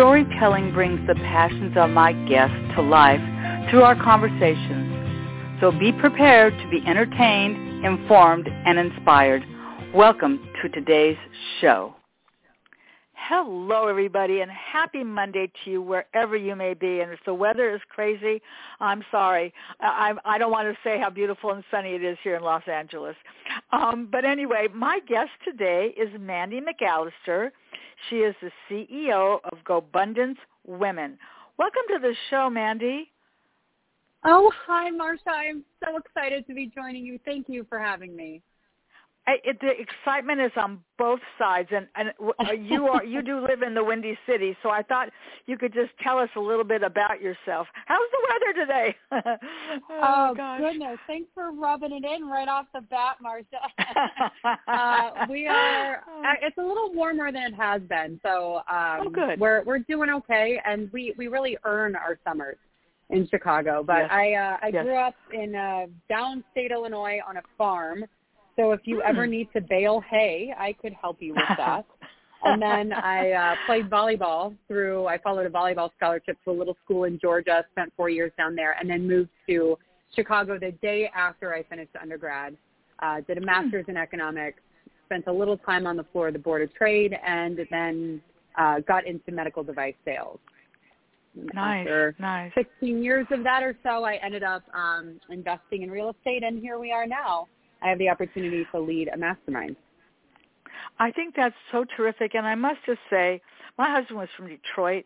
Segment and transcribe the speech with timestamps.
[0.00, 3.20] Storytelling brings the passions of my guests to life
[3.68, 5.60] through our conversations.
[5.60, 9.44] So be prepared to be entertained, informed, and inspired.
[9.94, 11.18] Welcome to today's
[11.60, 11.94] show.
[13.28, 17.00] Hello, everybody, and happy Monday to you wherever you may be.
[17.00, 18.40] And if the weather is crazy,
[18.80, 19.52] I'm sorry.
[19.80, 22.62] I, I don't want to say how beautiful and sunny it is here in Los
[22.66, 23.14] Angeles.
[23.72, 27.50] Um, but anyway, my guest today is Mandy McAllister.
[28.08, 31.18] She is the CEO of GoBundance Women.
[31.58, 33.10] Welcome to the show, Mandy.
[34.24, 35.28] Oh, hi, Marsha.
[35.28, 37.18] I'm so excited to be joining you.
[37.24, 38.42] Thank you for having me.
[39.30, 43.40] I, it, the excitement is on both sides, and and uh, you are you do
[43.40, 45.08] live in the Windy City, so I thought
[45.46, 47.68] you could just tell us a little bit about yourself.
[47.86, 48.96] How's the weather today?
[49.90, 50.98] oh, oh goodness!
[51.06, 53.62] Thanks for rubbing it in right off the bat, Marsha.
[54.68, 55.98] uh, we are.
[55.98, 59.38] Uh, it's a little warmer than it has been, so um, oh, good.
[59.38, 62.56] we're we're doing okay, and we we really earn our summers
[63.10, 63.84] in Chicago.
[63.86, 64.08] But yes.
[64.10, 64.84] I uh, I yes.
[64.84, 68.04] grew up in uh, downstate Illinois on a farm
[68.60, 69.32] so if you ever hmm.
[69.32, 71.86] need to bale hay, I could help you with that.
[72.44, 75.06] and then I uh, played volleyball through.
[75.06, 77.64] I followed a volleyball scholarship to a little school in Georgia.
[77.72, 79.76] Spent four years down there, and then moved to
[80.14, 82.56] Chicago the day after I finished undergrad.
[83.00, 83.46] Uh, did a hmm.
[83.46, 84.60] master's in economics.
[85.06, 88.20] Spent a little time on the floor of the Board of Trade, and then
[88.58, 90.38] uh, got into medical device sales.
[91.34, 92.50] Nice, After nice.
[92.56, 96.58] 16 years of that or so, I ended up um, investing in real estate, and
[96.58, 97.46] here we are now.
[97.82, 99.76] I have the opportunity to lead a mastermind.
[100.98, 102.34] I think that's so terrific.
[102.34, 103.40] And I must just say,
[103.78, 105.04] my husband was from Detroit.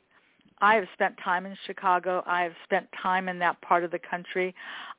[0.61, 2.23] I have spent time in Chicago.
[2.27, 4.55] I have spent time in that part of the country.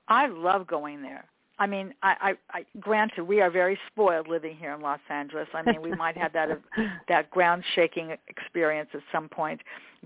[0.08, 1.26] I love going there.
[1.58, 5.48] I mean, I, I, I granted we are very spoiled living here in Los Angeles.
[5.54, 6.50] I mean, we might have that
[7.08, 9.62] that ground shaking experience at some point,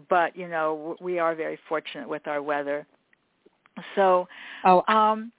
[0.09, 2.85] but you know, we are very fortunate with our weather.
[3.95, 4.27] So,
[4.63, 5.31] oh, um,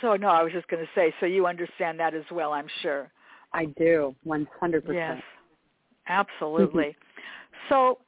[0.00, 2.68] so no, I was just going to say, so you understand that as well, I'm
[2.82, 3.10] sure.
[3.52, 4.48] I do, 100%.
[4.92, 5.22] Yes,
[6.08, 6.84] absolutely.
[6.84, 7.68] Mm-hmm.
[7.68, 7.98] so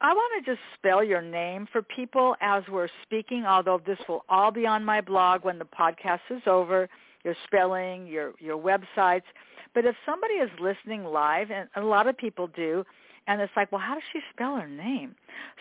[0.00, 4.24] I want to just spell your name for people as we're speaking, although this will
[4.28, 6.88] all be on my blog when the podcast is over,
[7.24, 9.22] your spelling, your, your websites.
[9.74, 12.84] But if somebody is listening live, and a lot of people do,
[13.26, 15.14] and it's like, well, how does she spell her name?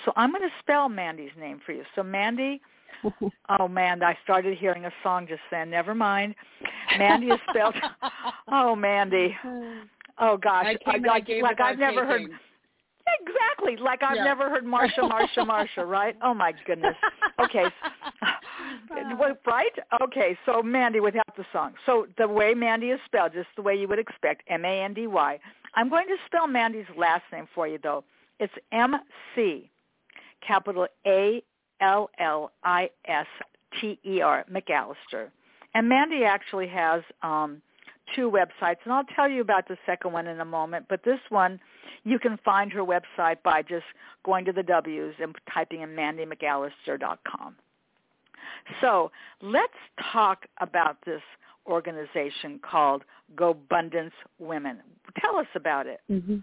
[0.05, 1.83] So I'm going to spell Mandy's name for you.
[1.95, 2.61] So Mandy,
[3.59, 5.69] oh man, I started hearing a song just then.
[5.69, 6.35] Never mind.
[6.97, 7.75] Mandy is spelled.
[8.51, 9.35] oh, Mandy.
[9.43, 9.85] Uh-huh.
[10.19, 12.29] Oh gosh, I, like like I've never taking.
[12.29, 12.39] heard.
[13.19, 14.23] Exactly, like I've yeah.
[14.23, 16.15] never heard Marsha, Marsha, Marsha, right?
[16.21, 16.95] Oh my goodness.
[17.43, 17.65] Okay,
[19.45, 19.71] right?
[20.01, 21.73] Okay, so Mandy without the song.
[21.85, 25.39] So the way Mandy is spelled, just the way you would expect, M-A-N-D-Y.
[25.75, 28.03] I'm going to spell Mandy's last name for you, though.
[28.39, 29.69] It's M-C,
[30.45, 31.43] capital A
[31.81, 33.27] L L I S
[33.79, 35.29] T E R McAllister.
[35.73, 37.61] And Mandy actually has um,
[38.15, 40.85] two websites, and I'll tell you about the second one in a moment.
[40.89, 41.59] But this one,
[42.03, 43.85] you can find her website by just
[44.25, 47.55] going to the W's and typing in mandymcallister.com.
[48.81, 49.11] So
[49.41, 49.73] let's
[50.11, 51.21] talk about this
[51.67, 53.03] organization called
[53.35, 54.79] GoBundance Women.
[55.19, 56.01] Tell us about it.
[56.09, 56.37] Mm-hmm.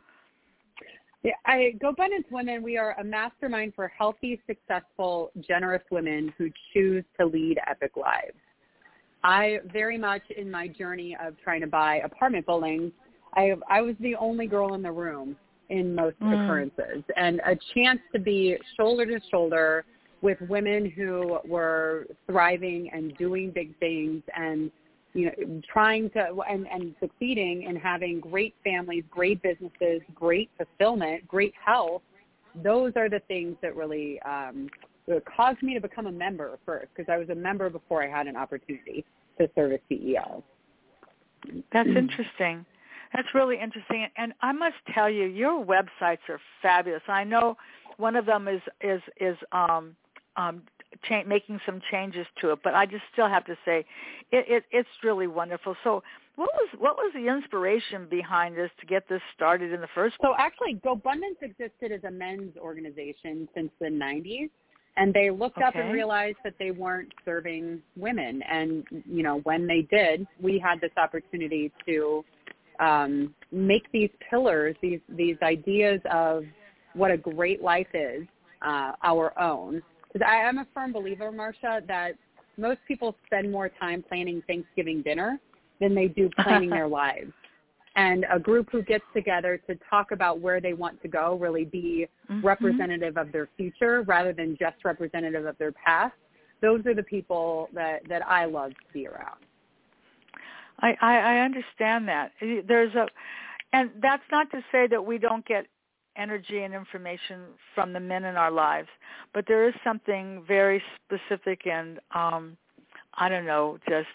[1.29, 7.05] Yeah, I GoBundance Women, we are a mastermind for healthy, successful, generous women who choose
[7.21, 8.39] to lead epic lives.
[9.23, 12.93] I very much in my journey of trying to buy apartment buildings,
[13.35, 15.37] I I was the only girl in the room
[15.69, 16.33] in most mm.
[16.33, 19.85] occurrences, and a chance to be shoulder to shoulder
[20.23, 24.71] with women who were thriving and doing big things and
[25.15, 31.27] you know, trying to and, and succeeding in having great families, great businesses, great fulfillment,
[31.27, 32.03] great health,
[32.63, 34.69] those are the things that really um,
[35.37, 38.27] caused me to become a member first because I was a member before I had
[38.27, 39.05] an opportunity
[39.39, 40.43] to serve as CEO.
[41.73, 42.67] That's interesting.
[43.15, 44.07] That's really interesting.
[44.17, 47.03] And I must tell you, your websites are fabulous.
[47.09, 47.57] I know
[47.97, 49.97] one of them is is is um,
[50.37, 50.63] um,
[51.09, 53.85] cha- making some changes to it, but I just still have to say,
[54.31, 55.77] it, it it's really wonderful.
[55.85, 56.03] So,
[56.37, 60.19] what was what was the inspiration behind this to get this started in the first?
[60.19, 60.31] place?
[60.31, 64.51] So actually, GoBundance existed as a men's organization since the 90s,
[64.97, 65.67] and they looked okay.
[65.67, 68.43] up and realized that they weren't serving women.
[68.43, 72.25] And you know, when they did, we had this opportunity to
[72.81, 76.45] um, make these pillars, these these ideas of
[76.95, 78.27] what a great life is,
[78.63, 79.83] uh, our own.
[80.13, 82.13] Because I am a firm believer, Marsha, that
[82.57, 85.39] most people spend more time planning Thanksgiving dinner
[85.81, 87.33] than they do planning their lives.
[87.97, 91.65] And a group who gets together to talk about where they want to go, really
[91.65, 92.47] be mm-hmm.
[92.47, 96.15] representative of their future rather than just representative of their past,
[96.61, 99.39] those are the people that, that I love to be around.
[100.81, 102.33] I, I, I understand that.
[102.41, 103.07] There's a,
[103.73, 105.67] and that's not to say that we don't get
[106.19, 107.43] energy and information
[107.75, 108.89] from the men in our lives,
[109.33, 112.57] but there is something very specific and um,
[113.15, 114.09] I don't know, just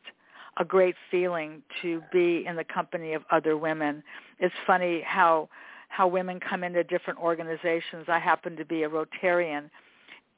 [0.58, 4.04] a great feeling to be in the company of other women.
[4.40, 5.50] It's funny how
[5.90, 8.06] how women come into different organizations.
[8.08, 9.70] I happen to be a Rotarian,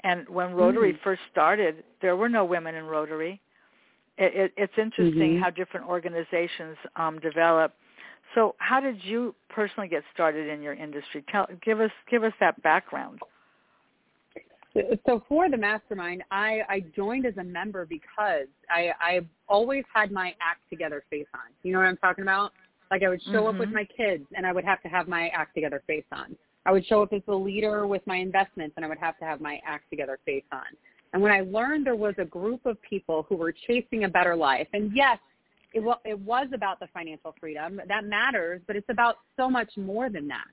[0.04, 1.02] and when Rotary mm.
[1.02, 3.42] first started, there were no women in Rotary
[4.18, 5.44] it, it, it's interesting mm-hmm.
[5.44, 7.74] how different organizations um, develop.
[8.34, 11.24] So, how did you personally get started in your industry?
[11.32, 13.20] Tell, give us give us that background.
[15.06, 20.12] So for the mastermind, I, I joined as a member because I I always had
[20.12, 21.52] my act together face on.
[21.64, 22.52] You know what I'm talking about?
[22.92, 23.48] Like I would show mm-hmm.
[23.48, 23.76] up with mm-hmm.
[23.76, 26.36] my kids and I would have to have my act together face on.
[26.66, 29.26] I would show up as the leader with my investments and I would have to
[29.26, 30.66] have my act together face on.
[31.14, 34.36] And when I learned there was a group of people who were chasing a better
[34.36, 35.18] life, and yes,
[35.76, 37.80] it, w- it was about the financial freedom.
[37.88, 40.48] That matters, but it's about so much more than that.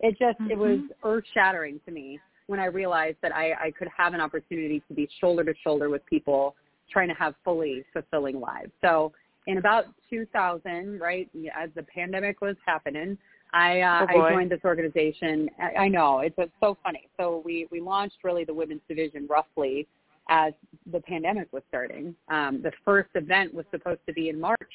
[0.00, 0.50] It just, mm-hmm.
[0.50, 1.08] it was mm-hmm.
[1.08, 4.94] earth shattering to me when I realized that I, I could have an opportunity to
[4.94, 6.54] be shoulder to shoulder with people
[6.92, 8.70] trying to have fully fulfilling lives.
[8.82, 9.12] So
[9.46, 13.16] in about 2000, right, as the pandemic was happening,
[13.52, 15.48] I, uh, oh I joined this organization.
[15.58, 17.08] I, I know it's, it's so funny.
[17.16, 19.86] So we we launched really the women's division roughly
[20.28, 20.52] as
[20.90, 22.14] the pandemic was starting.
[22.28, 24.72] Um, the first event was supposed to be in March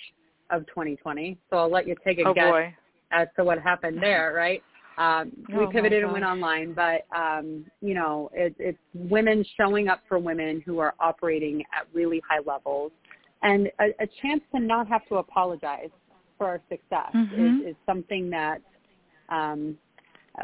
[0.50, 2.76] of 2020, so I'll let you take a oh, guess boy.
[3.12, 4.62] as to what happened there, right?
[4.98, 9.88] Um, we oh, pivoted and went online, but um, you know, it, it's women showing
[9.88, 12.92] up for women who are operating at really high levels,
[13.42, 15.90] and a, a chance to not have to apologize
[16.38, 17.62] for our success mm-hmm.
[17.62, 18.62] is, is something that
[19.30, 19.78] um,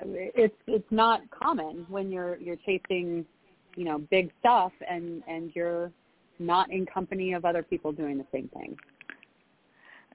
[0.06, 3.26] it's it's not common when you're you're chasing
[3.78, 5.92] you know big stuff and and you're
[6.40, 8.76] not in company of other people doing the same thing.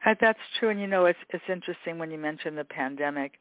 [0.04, 0.68] Uh, that's true.
[0.68, 3.38] And you know it's it's interesting when you mention the pandemic.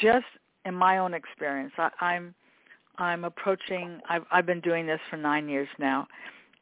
[0.00, 0.26] Just
[0.66, 2.34] in my own experience I, i'm
[2.98, 6.06] i'm approaching i've i've been doing this for nine years now.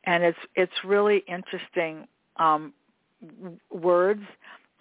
[0.04, 2.06] And it's it's really interesting
[2.36, 2.72] um
[3.72, 4.22] words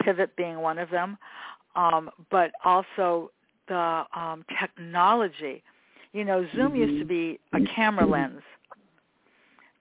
[0.04, 1.18] pivot being one of them.
[1.76, 3.32] Um but also
[3.68, 5.64] the um technology
[6.14, 6.76] you know, Zoom mm-hmm.
[6.78, 8.42] used to be a camera lens.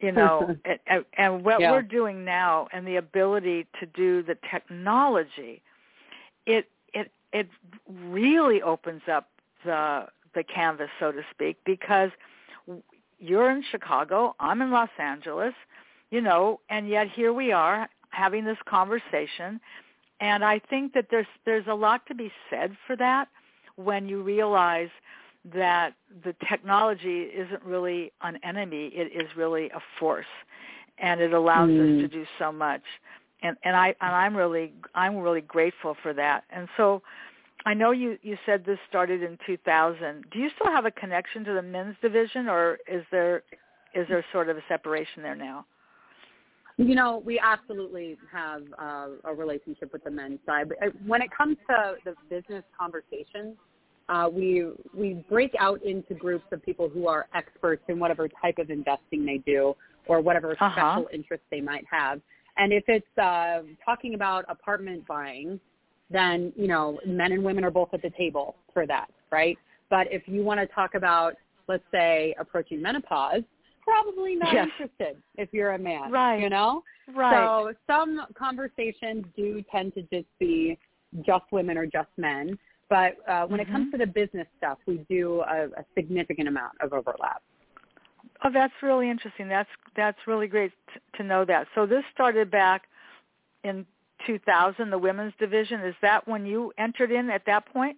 [0.01, 0.57] You know,
[0.87, 1.71] and, and what yeah.
[1.71, 5.63] we're doing now, and the ability to do the technology,
[6.47, 7.49] it it it
[7.89, 9.29] really opens up
[9.65, 12.11] the the canvas, so to speak, because
[13.19, 15.55] you're in Chicago, I'm in Los Angeles,
[16.11, 19.61] you know, and yet here we are having this conversation,
[20.21, 23.29] and I think that there's there's a lot to be said for that
[23.77, 24.91] when you realize
[25.55, 25.95] that
[26.25, 30.25] the technology isn't really an enemy; it is really a force,
[30.99, 31.97] and it allows mm.
[31.97, 32.83] us to do so much.
[33.43, 36.45] And and I and I'm really I'm really grateful for that.
[36.51, 37.03] And so,
[37.67, 40.25] I know you you said this started in 2000.
[40.31, 43.43] Do you still have a connection to the men's division, or is there
[43.95, 45.67] is there sort of a separation there now?
[46.79, 50.71] You know, we absolutely have uh, a relationship with the men's side.
[50.71, 53.57] But uh, when it comes to the business conversations,
[54.09, 58.59] uh, we we break out into groups of people who are experts in whatever type
[58.59, 59.75] of investing they do
[60.07, 60.71] or whatever uh-huh.
[60.73, 62.21] special interest they might have.
[62.57, 65.59] And if it's uh, talking about apartment buying,
[66.11, 69.57] then you know men and women are both at the table for that, right?
[69.89, 71.35] But if you want to talk about,
[71.69, 73.43] let's say, approaching menopause,
[73.83, 74.69] probably not yes.
[74.73, 76.41] interested if you're a man, right?
[76.41, 76.83] You know,
[77.15, 77.35] right?
[77.35, 80.79] So some conversations do tend to just be
[81.25, 82.59] just women or just men.
[82.93, 83.71] But uh, when mm-hmm.
[83.71, 84.01] it comes mm-hmm.
[84.01, 87.43] to the business stuff, we do a, a significant amount of overlap.
[88.45, 89.49] Oh, that's really interesting.
[89.49, 91.69] That's that's really great t- to know that.
[91.75, 92.83] So this started back
[93.65, 93.87] in
[94.27, 95.81] 2000, the women's division.
[95.81, 97.97] Is that when you entered in at that point?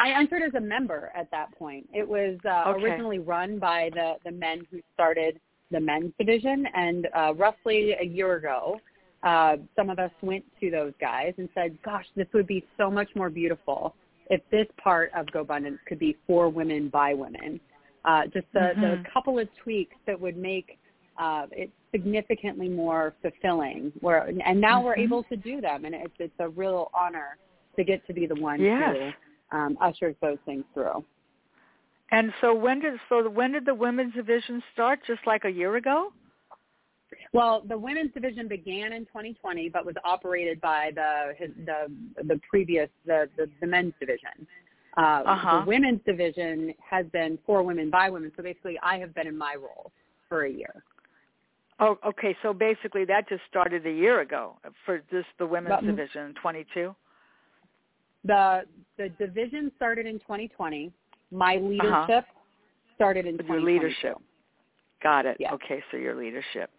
[0.00, 1.88] I entered as a member at that point.
[1.94, 2.82] It was uh, okay.
[2.82, 5.38] originally run by the the men who started
[5.70, 8.80] the men's division, and uh, roughly a year ago,
[9.26, 12.88] uh, some of us went to those guys and said, gosh, this would be so
[12.88, 13.94] much more beautiful
[14.30, 17.58] if this part of GoBundance could be for women by women.
[18.04, 18.80] Uh, just the, Mhm.
[18.80, 20.78] the couple of tweaks that would make
[21.18, 23.90] uh, it significantly more fulfilling.
[24.00, 25.06] Where and now we're Mhm.
[25.06, 27.38] able to do them, and it's it's a real honor
[27.76, 28.94] to get to be the one Yes.
[29.50, 31.02] who um, ushers those things through.
[32.10, 35.00] And so when did so when did the women's division start?
[35.06, 36.12] Just like a year ago?
[37.32, 41.34] Well, the women's division began in 2020, but was operated by the
[41.64, 44.46] the the previous the the, the men's division.
[44.96, 45.60] Uh, Uh-huh.
[45.60, 48.32] The women's division has been for women by women.
[48.36, 49.92] So basically, I have been in my role
[50.28, 50.82] for a year.
[51.78, 52.34] Oh, okay.
[52.42, 56.96] So basically, that just started a year ago for just the women's But- division, 22.
[58.24, 58.64] The
[58.96, 60.90] the division started in 2020.
[61.30, 62.24] My leadership
[62.94, 63.52] started in Uh-huh.
[63.52, 64.16] Your leadership.
[65.02, 65.36] Got it.
[65.38, 65.52] Yeah.
[65.52, 66.70] Okay, so your leadership.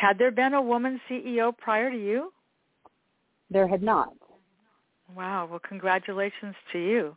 [0.00, 2.32] Had there been a woman CEO prior to you?
[3.50, 4.12] There had not.
[5.16, 5.48] Wow.
[5.50, 7.16] Well, congratulations to you.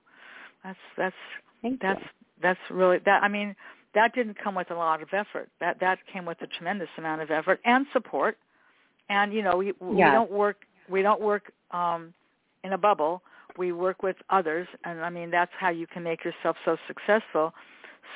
[0.64, 1.16] That's that's
[1.62, 2.08] Thank that's you.
[2.42, 3.22] that's really that.
[3.24, 3.56] I mean,
[3.94, 5.50] that didn't come with a lot of effort.
[5.60, 8.38] That that came with a tremendous amount of effort and support.
[9.10, 10.12] And you know, we, we Yeah.
[10.14, 10.58] don't work
[10.90, 12.14] we don't work um,
[12.64, 13.22] in a bubble.
[13.58, 17.54] We work with others, and I mean that's how you can make yourself so successful.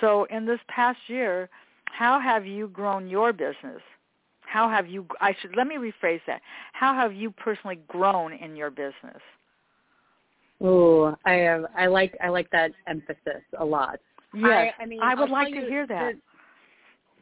[0.01, 1.49] So, in this past year,
[1.85, 3.81] how have you grown your business?
[4.55, 5.05] How have you?
[5.19, 6.41] I should let me rephrase that.
[6.71, 9.21] How have you personally grown in your business?
[10.61, 11.65] Oh, I have.
[11.77, 13.99] I like I like that emphasis a lot.
[14.33, 16.13] Yes, I, I mean, I would I'll like to you hear that.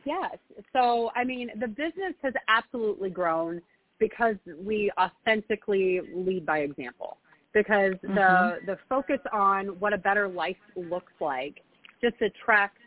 [0.05, 0.37] Yes.
[0.73, 3.61] So, I mean, the business has absolutely grown
[3.97, 7.17] because we authentically lead by example.
[7.51, 8.13] Because Mhm.
[8.15, 11.63] the the focus on what a better life looks like
[11.99, 12.82] just attracts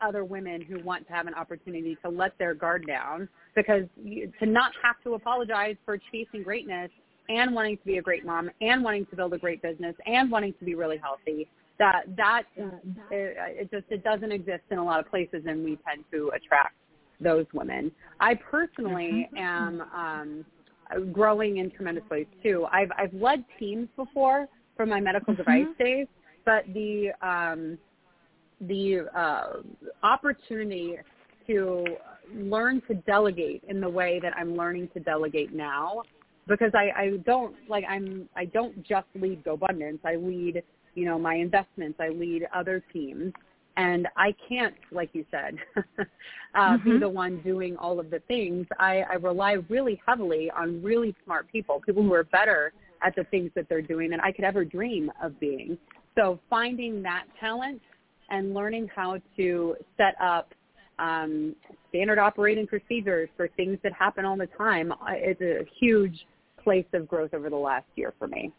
[0.00, 4.32] other women who want to have an opportunity to let their guard down because you,
[4.40, 6.90] to not have to apologize for chasing greatness
[7.28, 10.30] and wanting to be a great mom and wanting to build a great business and
[10.30, 12.66] wanting to be really healthy that that uh,
[13.10, 16.30] it, it just it doesn't exist in a lot of places and we tend to
[16.34, 16.74] attract
[17.20, 17.90] those women.
[18.20, 20.44] I personally am um
[21.12, 22.66] growing in tremendous ways too.
[22.70, 25.38] I've i've led teams before from my medical Mhm.
[25.38, 26.06] device days
[26.44, 27.78] but the um
[28.60, 29.62] the uh
[30.02, 30.96] opportunity
[31.46, 31.84] to
[32.34, 36.02] learn to delegate in the way that i'm learning to delegate now
[36.46, 40.00] because I, I don't like I'm I don't just lead GoBundance.
[40.04, 40.62] I lead
[40.94, 41.98] you know my investments.
[42.00, 43.32] I lead other teams,
[43.76, 45.56] and I can't, like you said,
[46.54, 47.00] uh, be Mhm.
[47.00, 48.66] the one doing all of the things.
[48.78, 53.24] I, I rely really heavily on really smart people, people who are better at the
[53.24, 55.76] things that they're doing than I could ever dream of being.
[56.14, 57.82] So finding that talent
[58.30, 60.52] and learning how to set up
[60.98, 61.54] um,
[61.88, 66.26] standard operating procedures for things that happen all the time uh, is a huge
[66.62, 68.52] place of growth over the last year for me.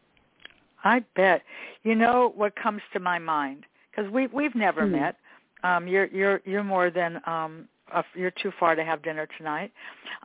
[0.84, 1.41] I bet.
[1.84, 4.93] You know what comes to my mind because we we've never Hmm.
[4.93, 5.15] met.
[5.63, 9.72] Um, you're you're you're more than um, uh, you're too far to have dinner tonight,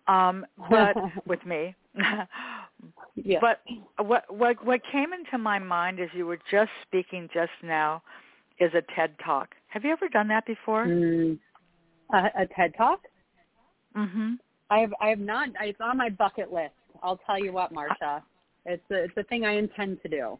[0.06, 1.74] um, but with me.
[1.94, 2.26] Yeah.
[3.40, 3.62] But
[4.06, 8.02] what what what came into my mind as you were just speaking just now
[8.60, 9.54] is a TED Talk.
[9.68, 10.86] Have you ever done that before?
[10.86, 11.38] Mm,
[12.12, 13.00] a, a TED Talk?
[13.96, 14.34] Mm-hmm.
[14.70, 15.48] I have I have not.
[15.60, 16.74] It's on my bucket list.
[17.02, 18.22] I'll tell you what, Marsha.
[18.66, 20.38] It's a, it's a thing I intend to do.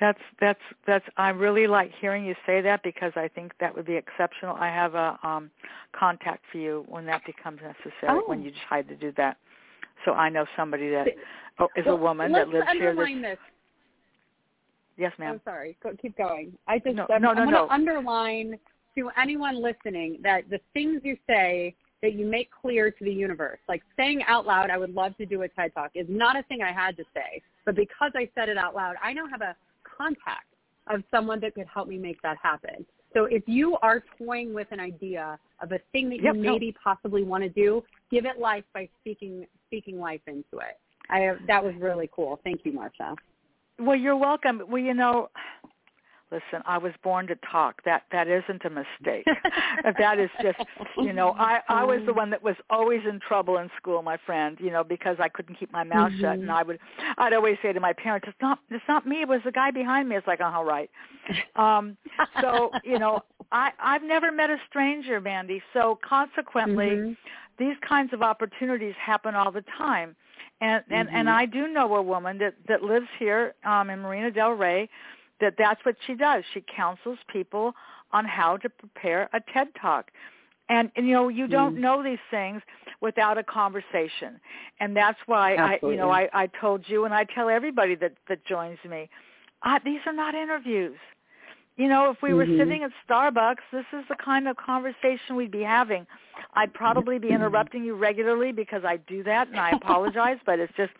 [0.00, 1.04] That's that's that's.
[1.16, 4.56] I really like hearing you say that because I think that would be exceptional.
[4.56, 5.50] I have a um,
[5.98, 7.92] contact for you when that becomes necessary.
[8.08, 8.22] Oh.
[8.26, 9.36] When you decide to do that,
[10.04, 11.08] so I know somebody that
[11.58, 12.90] oh, is Well, a woman that let's lives here.
[12.90, 13.38] underline this.
[14.96, 15.34] Yes, ma'am.
[15.34, 15.76] I'm sorry.
[15.82, 16.52] Go, keep going.
[16.68, 18.58] I just No, I'm, no, I'm no, going to underline
[18.96, 23.60] to anyone listening that the things you say that you make clear to the universe,
[23.68, 26.42] like saying out loud, "I would love to do a TED Talk," is not a
[26.44, 27.40] thing I had to say.
[27.64, 30.46] But because I said it out loud, I now have a contact
[30.88, 32.84] of someone that could help me make that happen.
[33.14, 36.52] So if you are toying with an idea of a thing that Yep, you no.
[36.52, 40.78] maybe possibly want to do, give it life by speaking speaking life into it.
[41.08, 42.40] I have, that was really cool.
[42.42, 43.16] Thank you, Marsha.
[43.82, 44.62] Well, you're welcome.
[44.68, 45.28] Well, you know,
[46.30, 47.82] listen, I was born to talk.
[47.84, 49.26] That that isn't a mistake.
[49.98, 50.58] that is just,
[51.04, 54.16] you know, I I was the one that was always in trouble in school, my
[54.24, 54.56] friend.
[54.60, 56.42] You know, because I couldn't keep my mouth shut, Mhm.
[56.42, 56.78] and I would,
[57.18, 59.22] I'd always say to my parents, "It's not, it's not me.
[59.22, 60.90] It was the guy behind me." It's like, "Oh, right."
[61.56, 61.96] Um,
[62.40, 63.20] so you know,
[63.50, 65.62] I I've never met a stranger, Mandy.
[65.72, 67.16] So consequently, Mhm.
[67.58, 70.16] these kinds of opportunities happen all the time
[70.62, 71.32] and and and Mhm.
[71.32, 74.88] I do know a woman that that lives here um in Marina Del Rey
[75.40, 76.44] that that's what she does.
[76.54, 77.74] She counsels people
[78.12, 80.10] on how to prepare a TED Talk.
[80.68, 81.80] And, and you know you don't Mm.
[81.80, 82.62] know these things
[83.02, 84.40] without a conversation.
[84.80, 88.14] And that's why I you know I I told you and I tell everybody that
[88.28, 89.10] that joins me
[89.62, 90.98] I, these are not interviews
[91.82, 92.58] You know, if we were Mhm.
[92.58, 96.06] sitting at Starbucks, this is the kind of conversation we'd be having.
[96.54, 100.72] I'd probably be interrupting you regularly because I do that, and I apologize, but it's
[100.76, 100.92] just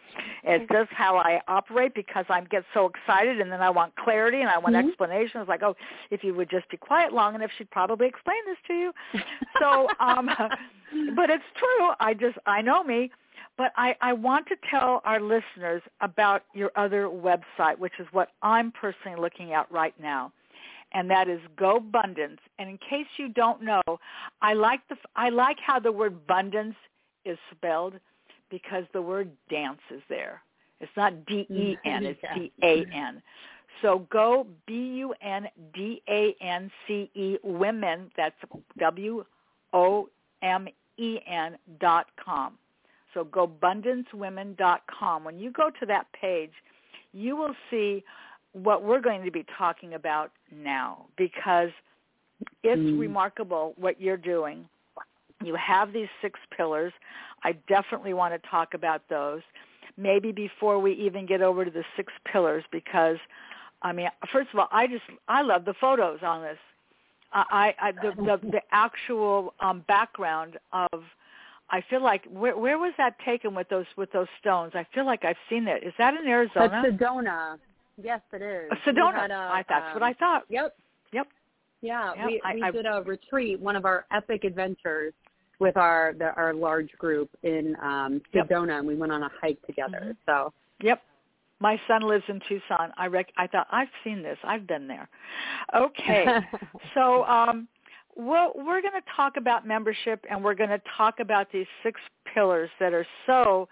[0.43, 4.41] it's just how I operate because I get so excited, and then I want clarity
[4.41, 4.89] and I want Mhm.
[4.89, 5.41] explanation.
[5.41, 5.77] It's like, oh,
[6.11, 8.93] if you would just be quiet long enough, she'd probably explain this to you.
[9.61, 10.29] So, um,
[11.15, 11.91] but it's true.
[12.01, 13.12] I just I know me.
[13.57, 18.31] But I, I want to tell our listeners about your other website, which is what
[18.43, 20.33] I'm personally looking at right now
[20.93, 22.39] and that is GoBundance.
[22.59, 23.83] And in case you don't know,
[24.41, 26.77] I like the I like how the word abundance
[27.25, 27.95] is spelled
[28.51, 30.43] because the word dance is there.
[30.81, 32.07] It's not D E N, mm-hmm.
[32.07, 33.23] it's D A N.
[33.81, 38.11] So go B U N D A N C E women.
[38.17, 38.37] That's
[38.79, 39.25] W
[39.73, 40.09] O
[40.43, 40.69] M
[40.99, 42.55] E N dot com.
[43.15, 45.25] So GoBundanceWomen dot com.
[45.25, 46.53] When you go to that page,
[47.13, 48.03] you will see
[48.53, 51.71] what we're going to be talking about now because
[52.63, 52.99] it's Mm.
[52.99, 54.69] remarkable what you're doing.
[55.43, 56.93] You have these six pillars.
[57.43, 59.43] I definitely want to talk about those.
[59.97, 63.19] Maybe before we even get over to the six pillars because
[63.83, 66.59] I mean, first of all, I just I love the photos on this.
[67.33, 71.03] I, I the, the the actual um background of
[71.71, 74.73] I feel like where where was that taken with those with those stones?
[74.75, 75.83] I feel like I've seen that.
[75.83, 76.83] Is that in Arizona?
[76.85, 77.59] That's Sedona.
[78.01, 78.71] Yes, it is.
[78.87, 79.29] Sedona.
[79.31, 80.45] a, I, that's what um, I thought.
[80.49, 80.75] Yep.
[81.13, 81.27] Yep.
[81.83, 85.13] Yeah, Yep, we I- we I- did a retreat, one of our epic adventures
[85.59, 88.49] with our the, our large group in um Yep.
[88.49, 90.17] Sedona, and we went on a hike together.
[90.27, 91.03] So Yep.
[91.61, 92.93] My son lives in Tucson.
[92.97, 94.39] I rec- I thought I've seen this.
[94.43, 95.09] I've been there.
[95.75, 96.27] Okay.
[96.95, 97.69] so um
[98.15, 101.99] well, we're going to talk about membership and we're going to talk about these six
[102.35, 103.69] pillars that are so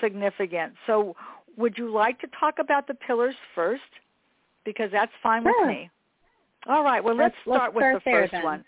[0.00, 0.72] significant.
[0.86, 1.14] So
[1.56, 3.82] would you like to talk about the pillars first?
[4.64, 5.66] Because that's fine Sure.
[5.66, 5.90] with me.
[6.68, 7.02] All right.
[7.02, 8.44] Well, let's, Let's- let's start with start the there first then.
[8.44, 8.64] one.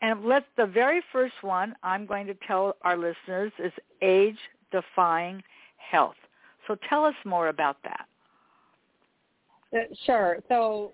[0.00, 4.38] And let's the very first one I'm going to tell our listeners is age
[4.72, 5.42] defying
[5.76, 6.16] health.
[6.66, 8.06] So tell us more about that.
[9.72, 10.38] Uh, Sure.
[10.48, 10.92] So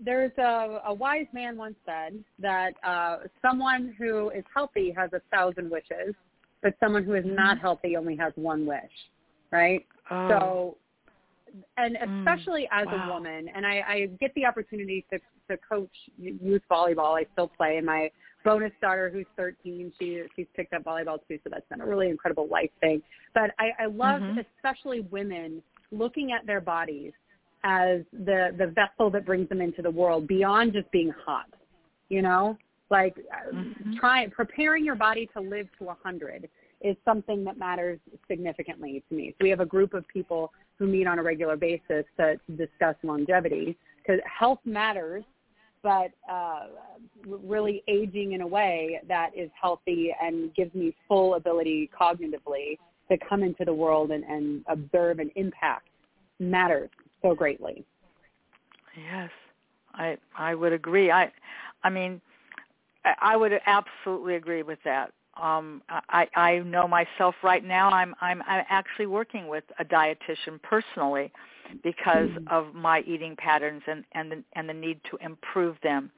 [0.00, 5.20] there's a, a wise man once said that uh, someone who is healthy has a
[5.30, 6.14] thousand wishes,
[6.62, 8.90] but someone who is not healthy only has one wish,
[9.52, 9.86] right?
[10.10, 10.28] Oh.
[10.28, 10.76] So,
[11.76, 13.04] and Mm, especially as wow.
[13.04, 15.18] a woman, and I, I get the opportunity to,
[15.50, 17.18] to coach youth volleyball.
[17.20, 18.10] I still play, and my
[18.44, 22.08] bonus daughter, who's 13, she she's picked up volleyball too, so that's been a really
[22.08, 23.02] incredible life thing.
[23.34, 24.44] But I, I love, Mhm.
[24.56, 27.12] especially women, looking at their bodies
[27.64, 31.46] as the the vessel that brings them into the world beyond just being hot.
[32.08, 32.58] You know,
[32.90, 33.94] like uh Mhm.
[33.98, 36.48] trying preparing your body to live to a hundred
[36.82, 39.34] is something that matters significantly to me.
[39.38, 42.96] So we have a group of people who meet on a regular basis to, discuss
[43.02, 45.24] longevity because health matters,
[45.82, 46.66] but uh,
[47.26, 52.78] really aging in a way that is healthy and gives me full ability cognitively
[53.10, 55.88] to come into the world and, and observe and impact
[56.38, 56.90] matters
[57.22, 57.84] so greatly.
[58.96, 59.30] Yes,
[59.94, 61.10] I I would agree.
[61.10, 61.32] I
[61.82, 62.20] I mean,
[63.04, 65.12] I would absolutely agree with that.
[65.40, 67.90] Um, I I know myself right now.
[67.90, 71.32] I'm I'm I'm actually working with a dietitian personally
[71.82, 72.48] because Mhm.
[72.48, 76.10] of my eating patterns and and the, and the need to improve them.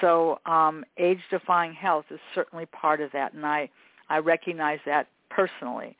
[0.00, 3.68] So um, age defying health is certainly part of that, and I
[4.08, 5.96] I recognize that personally.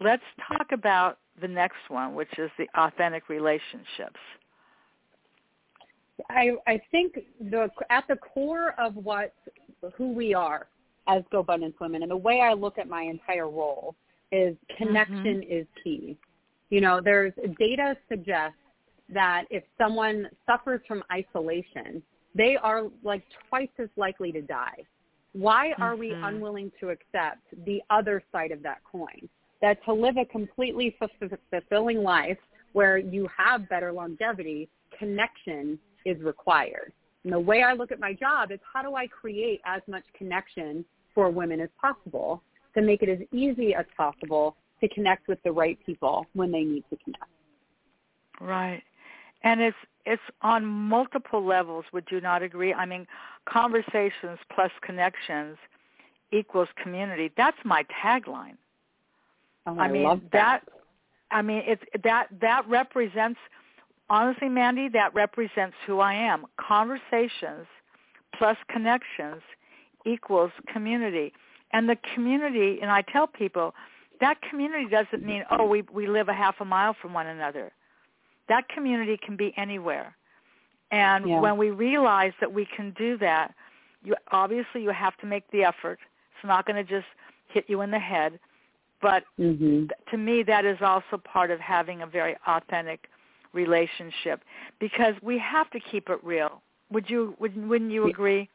[0.00, 4.20] Let's talk about the next one, which is the authentic relationships.
[6.28, 9.34] I, I think the at the core of what
[9.96, 10.66] who we are
[11.06, 13.94] as GoBundance Women and the way I look at my entire role
[14.32, 16.16] is connection is key.
[16.70, 18.58] You know, there's data suggests
[19.12, 22.02] that if someone suffers from isolation,
[22.34, 24.84] they are like twice as likely to die.
[25.32, 26.28] Why are we Mhm.
[26.28, 29.28] unwilling to accept the other side of that coin?
[29.60, 32.38] That to live a completely fulf- fulfilling life
[32.72, 36.92] where you have better longevity, connection is required.
[37.24, 40.04] And the way I look at my job is how do I create as much
[40.16, 42.42] connection for women as possible
[42.74, 46.62] to make it as easy as possible to connect with the right people when they
[46.62, 47.24] need to connect.
[48.40, 48.82] Right.
[49.42, 52.72] And it's it's on multiple levels, would you not agree?
[52.72, 53.06] I mean,
[53.46, 55.58] conversations plus connections
[56.32, 57.30] equals community.
[57.36, 58.56] That's my tagline.
[59.66, 60.62] Oh, I I, mean, love that.
[61.30, 63.38] I mean, it's that that represents
[64.10, 66.44] honestly, Mandy, that represents who I am.
[66.58, 67.66] Conversations
[68.36, 69.40] plus connections
[70.04, 71.32] equals community.
[71.72, 73.74] And the community, and I tell people,
[74.20, 77.72] that community doesn't mean, oh, we we live a half a mile from one another.
[78.48, 80.16] That community can be anywhere.
[80.90, 81.40] And Yeah.
[81.40, 83.54] when we realize that we can do that,
[84.02, 86.00] you obviously you have to make the effort.
[86.34, 87.06] It's not going to just
[87.48, 88.38] hit you in the head,
[89.00, 89.88] but Mhm.
[89.88, 93.09] th- to me that is also part of having a very authentic
[93.52, 94.42] relationship
[94.80, 96.62] because we have to keep it real.
[96.90, 98.48] Would you would wouldn't you agree?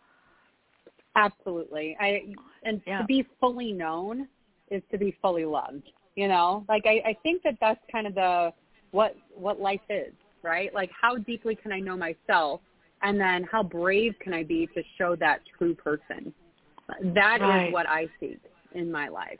[1.15, 1.95] Absolutely.
[1.99, 2.99] I and Yeah.
[2.99, 4.27] to be fully known
[4.69, 5.83] is to be fully loved.
[6.15, 8.53] You know, like I, I think that that's kind of the
[8.91, 10.73] what what life is, right?
[10.73, 12.61] Like how deeply can I know myself,
[13.01, 16.33] and then how brave can I be to show that true person?
[17.13, 17.71] That is Right.
[17.71, 18.39] what I seek
[18.73, 19.39] in my life.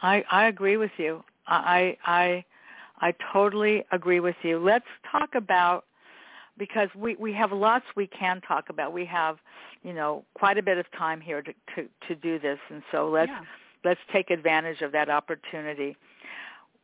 [0.00, 1.22] I I agree with you.
[1.46, 2.44] I I
[3.02, 4.58] I totally agree with you.
[4.58, 5.84] Let's talk about
[6.58, 8.92] because we we have lots we can talk about.
[8.92, 9.36] We have,
[9.82, 13.10] you know, quite a bit of time here to to to do this and so
[13.10, 13.40] let's Yeah.
[13.84, 15.96] let's take advantage of that opportunity.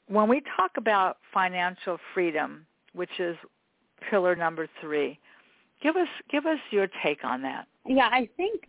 [0.08, 3.36] When we talk about financial freedom, which is
[4.10, 5.18] pillar number 3,
[5.82, 7.66] give us give us your take on that.
[7.86, 8.68] Yeah, I think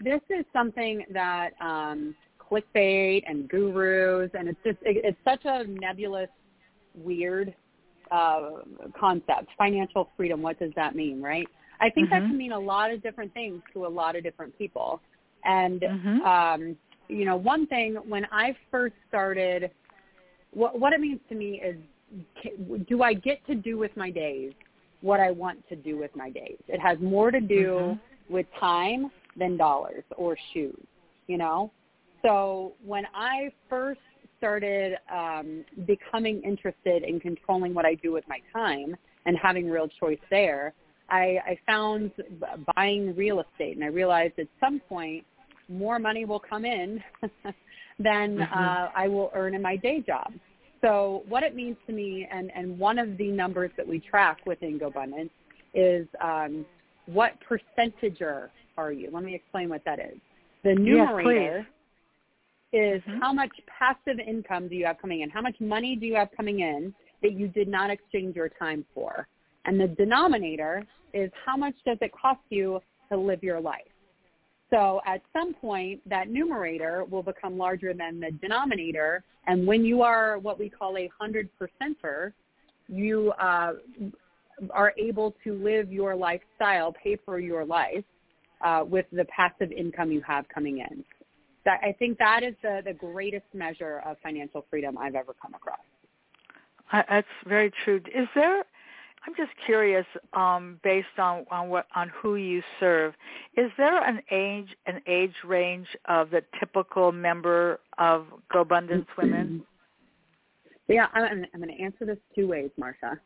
[0.00, 5.64] this is something that um, clickbait and gurus, and it's just it, it's such a
[5.64, 6.30] nebulous,
[7.04, 7.54] weird
[8.10, 8.50] uh,
[8.98, 9.48] concept.
[9.56, 10.42] Financial freedom.
[10.42, 11.48] What does that mean, right?
[11.80, 12.28] I think that Mhm.
[12.28, 15.00] can mean a lot of different things to a lot of different people.
[15.44, 16.20] And Mhm.
[16.24, 16.76] um,
[17.08, 19.70] you know, one thing when I first started,
[20.52, 21.76] what what it means to me is,
[22.88, 24.52] do I get to do with my days
[25.00, 26.58] what I want to do with my days?
[26.66, 28.00] It has more to do Mhm.
[28.28, 30.86] with time than dollars or shoes,
[31.28, 31.70] you know?
[32.22, 34.00] So when I first
[34.38, 38.96] started um, becoming interested in controlling what I do with my time
[39.26, 40.72] and having real choice there,
[41.10, 42.12] I, I found
[42.74, 45.24] buying real estate and I realized at some point
[45.68, 47.02] more money will come in
[47.98, 48.52] than Mhm.
[48.52, 50.32] uh, I will earn in my day job.
[50.80, 54.38] So what it means to me, and, and one of the numbers that we track
[54.46, 55.30] within GoBundance
[55.74, 56.64] is um,
[57.06, 59.10] what percentager are you?
[59.12, 60.18] Let me explain what that is.
[60.62, 61.66] The numerator
[62.72, 63.20] is Mhm.
[63.20, 65.30] how much passive income do you have coming in?
[65.30, 68.84] How much money do you have coming in that you did not exchange your time
[68.94, 69.26] for?
[69.64, 73.88] And the denominator is how much does it cost you to live your life?
[74.70, 79.24] So at some point, that numerator will become larger than the denominator.
[79.46, 82.32] And when you are what we call a hundred percenter,
[82.88, 83.74] you uh,
[84.70, 88.04] are able to live your lifestyle, pay for your life
[88.60, 91.04] uh, with the passive income you have coming in.
[91.68, 95.52] That, I think that is the, the greatest measure of financial freedom I've ever come
[95.52, 95.76] across.
[96.90, 98.00] I, that's very true.
[98.06, 98.60] Is there?
[99.26, 103.12] I'm just curious, um, based on on what on who you serve.
[103.58, 109.62] Is there an age an age range of the typical member of GoBundance Women?
[110.86, 113.18] Yeah, I'm, I'm going to answer this two ways, Marsha.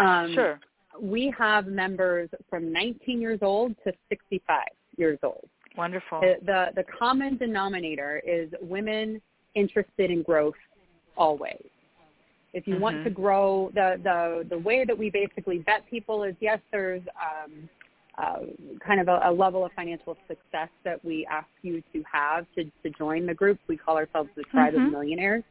[0.00, 0.60] Um, sure.
[1.00, 4.58] We have members from 19 years old to 65
[4.98, 5.48] years old.
[5.76, 6.20] Wonderful.
[6.20, 9.20] The, the the common denominator is women
[9.54, 10.54] interested in growth
[11.16, 11.62] always.
[12.52, 13.04] If you want Mhm.
[13.04, 17.68] to grow, the, the, the way that we basically vet people is yes, there's um,
[18.16, 18.38] uh,
[18.80, 22.64] kind of a, a level of financial success that we ask you to have to,
[22.82, 23.58] to join the group.
[23.68, 24.86] We call ourselves the Tribe Mhm.
[24.86, 25.44] of Millionaires.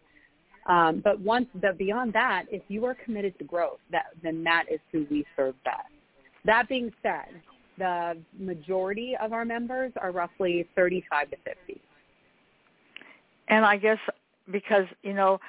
[0.65, 4.65] Um, but once the, beyond that, if you are committed to growth, that, then that
[4.71, 5.91] is who we serve best.
[6.43, 7.29] That being said,
[7.77, 11.81] the majority of our members are roughly 35 to 50.
[13.47, 13.99] And I guess
[14.51, 15.39] because you know,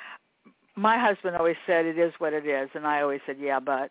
[0.77, 3.91] my husband always said it is what it is, and I always said yeah, but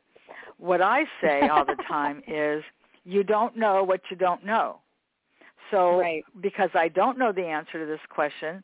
[0.58, 2.63] what I say all the time is
[3.04, 4.80] you don't know what you don't know.
[5.71, 6.24] So Right.
[6.41, 8.63] because I don't know the answer to this question,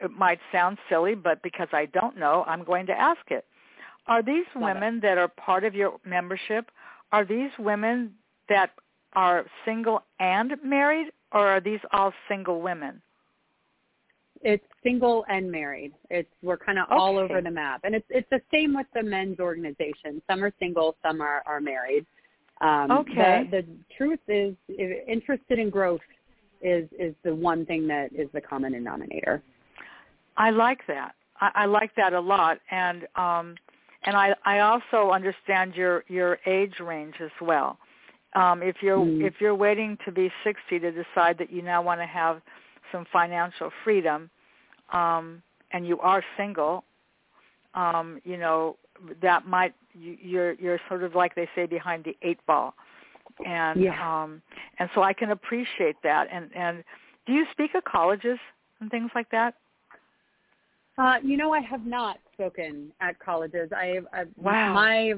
[0.00, 3.44] it might sound silly, but because I don't know, I'm going to ask it.
[4.08, 4.74] Are these Love it.
[4.74, 6.70] women that are part of your membership,
[7.12, 8.14] are these women
[8.48, 8.70] that
[9.14, 13.00] are single and married, or are these all single women?
[14.44, 15.92] It's single and married.
[16.10, 19.02] It's we're kind of all over the map, and it's it's the same with the
[19.02, 20.20] men's organization.
[20.28, 22.06] Some are single, some are are married.
[22.60, 23.48] Um, Okay.
[23.50, 24.54] The, the truth is,
[25.06, 26.00] interested in growth
[26.60, 29.42] is is the one thing that is the common denominator.
[30.36, 31.14] I like that.
[31.40, 33.54] I, I like that a lot, and um,
[34.04, 37.78] and I I also understand your your age range as well.
[38.34, 39.22] Um, if you're Mm.
[39.22, 42.40] if you're waiting to be 60 to decide that you now want to have
[42.90, 44.30] some financial freedom,
[44.92, 45.42] um,
[45.72, 46.84] and you are single,
[47.74, 48.76] um, you know
[49.20, 52.74] that might you, you're you're sort of like they say behind the eight ball,
[53.46, 54.22] and Yeah.
[54.22, 54.42] um,
[54.78, 56.28] and so I can appreciate that.
[56.32, 56.84] And and
[57.26, 58.38] do you speak at colleges
[58.80, 59.54] and things like that?
[60.98, 63.70] Uh, you know, I have not spoken at colleges.
[63.74, 64.74] I, I Wow.
[64.74, 65.14] my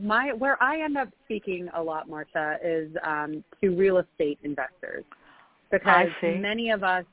[0.00, 5.04] my where I end up speaking a lot, Marsha, is um, to real estate investors
[5.70, 7.04] because many of us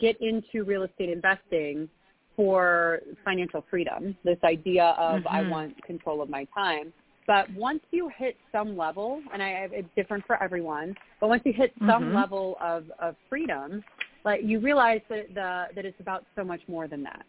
[0.00, 1.88] get into real estate investing
[2.36, 4.16] for financial freedom.
[4.24, 5.28] This idea of mm-hmm.
[5.28, 6.92] I want control of my time.
[7.26, 11.52] But once you hit some level, and I, it's different for everyone, but once you
[11.52, 12.16] hit some mm-hmm.
[12.16, 13.84] level of, of freedom,
[14.24, 17.26] like you realize that the that it's about so much more than that.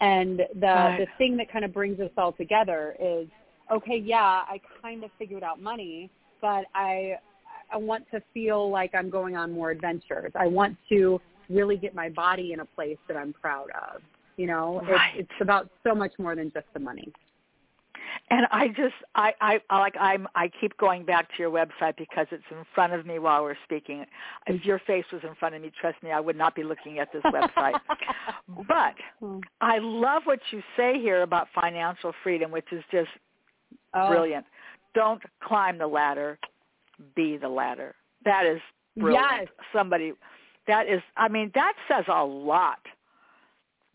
[0.00, 0.98] And the right.
[0.98, 3.28] the thing that kind of brings us all together is,
[3.72, 7.18] okay, yeah, I kind of figured out money, but I
[7.72, 10.32] I want to feel like I'm going on more adventures.
[10.34, 14.02] I want to really get my body in a place that I'm proud of.
[14.36, 15.12] You know, right.
[15.16, 17.12] it's, it's about so much more than just the money
[18.30, 22.26] and I just I I like I'm I keep going back to your website because
[22.30, 24.04] it's in front of me while we're speaking.
[24.46, 26.98] If your face was in front of me, trust me, I would not be looking
[26.98, 27.78] at this website.
[28.68, 29.38] but hmm.
[29.60, 33.10] I love what you say here about financial freedom, which is just
[33.96, 34.08] oh.
[34.08, 34.46] brilliant.
[34.94, 36.38] Don't climb the ladder,
[37.14, 37.94] be the ladder.
[38.24, 38.60] That is
[38.96, 39.26] brilliant.
[39.42, 39.48] Yes.
[39.72, 40.12] Somebody
[40.66, 42.78] that is I mean that says a lot.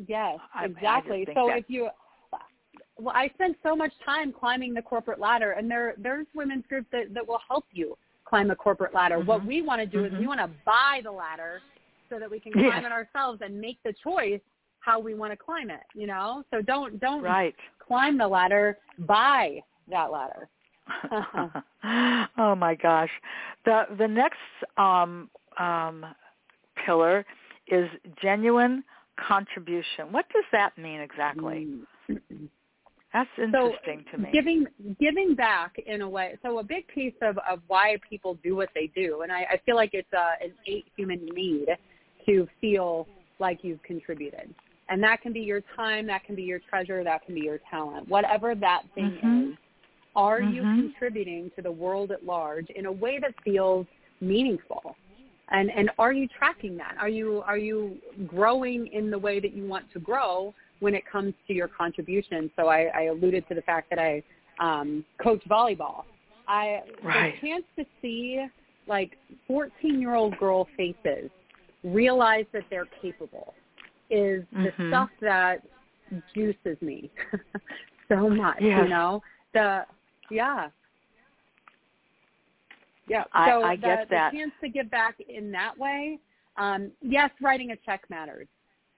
[0.07, 1.25] Yes, exactly.
[1.29, 1.89] I so that, if you
[2.97, 6.87] well, I spend so much time climbing the corporate ladder, and there there's women's groups
[6.91, 9.17] that that will help you climb the corporate ladder.
[9.17, 9.27] Mm-hmm.
[9.27, 10.15] What we want to do mm-hmm.
[10.15, 11.61] is we want to buy the ladder
[12.09, 12.83] so that we can climb yes.
[12.85, 14.41] it ourselves and make the choice
[14.79, 15.83] how we want to climb it.
[15.93, 17.55] You know, so don't don't right.
[17.85, 20.49] climb the ladder, buy that ladder.
[22.37, 23.09] oh my gosh,
[23.65, 24.37] the the next
[24.77, 26.05] um, um,
[26.85, 27.25] pillar
[27.67, 27.87] is
[28.21, 28.83] genuine
[29.27, 30.11] contribution.
[30.11, 31.67] What does that mean exactly?
[32.09, 32.45] Mm-hmm.
[33.13, 34.29] That's interesting so to me.
[34.31, 34.65] Giving
[34.99, 36.37] giving back in a way.
[36.43, 39.61] So a big piece of, of why people do what they do, and I, I
[39.65, 41.67] feel like it's a, an innate human need
[42.25, 43.07] to feel
[43.39, 44.53] like you've contributed.
[44.89, 47.59] And that can be your time, that can be your treasure, that can be your
[47.69, 48.07] talent.
[48.07, 49.51] Whatever that thing mm-hmm.
[49.51, 49.57] is,
[50.15, 50.53] are mm-hmm.
[50.53, 53.85] you contributing to the world at large in a way that feels
[54.19, 54.95] meaningful?
[55.49, 56.95] And and are you tracking that?
[56.99, 61.03] Are you are you growing in the way that you want to grow when it
[61.09, 62.51] comes to your contribution.
[62.57, 64.21] So I, I alluded to the fact that I
[64.59, 66.03] um, coach volleyball.
[66.47, 67.35] I right.
[67.39, 68.45] the chance to see
[68.87, 71.29] like 14 year old girl faces
[71.83, 73.53] realize that they're capable
[74.09, 74.89] is the mm-hmm.
[74.89, 75.63] stuff that
[76.33, 77.09] juices me
[78.09, 78.57] so much.
[78.59, 78.81] Yes.
[78.83, 79.21] You know
[79.53, 79.83] the
[80.31, 80.69] yeah.
[83.07, 84.31] Yeah, I, so I the, get that.
[84.31, 86.19] the chance to give back in that way.
[86.57, 88.47] Um, yes, writing a check matters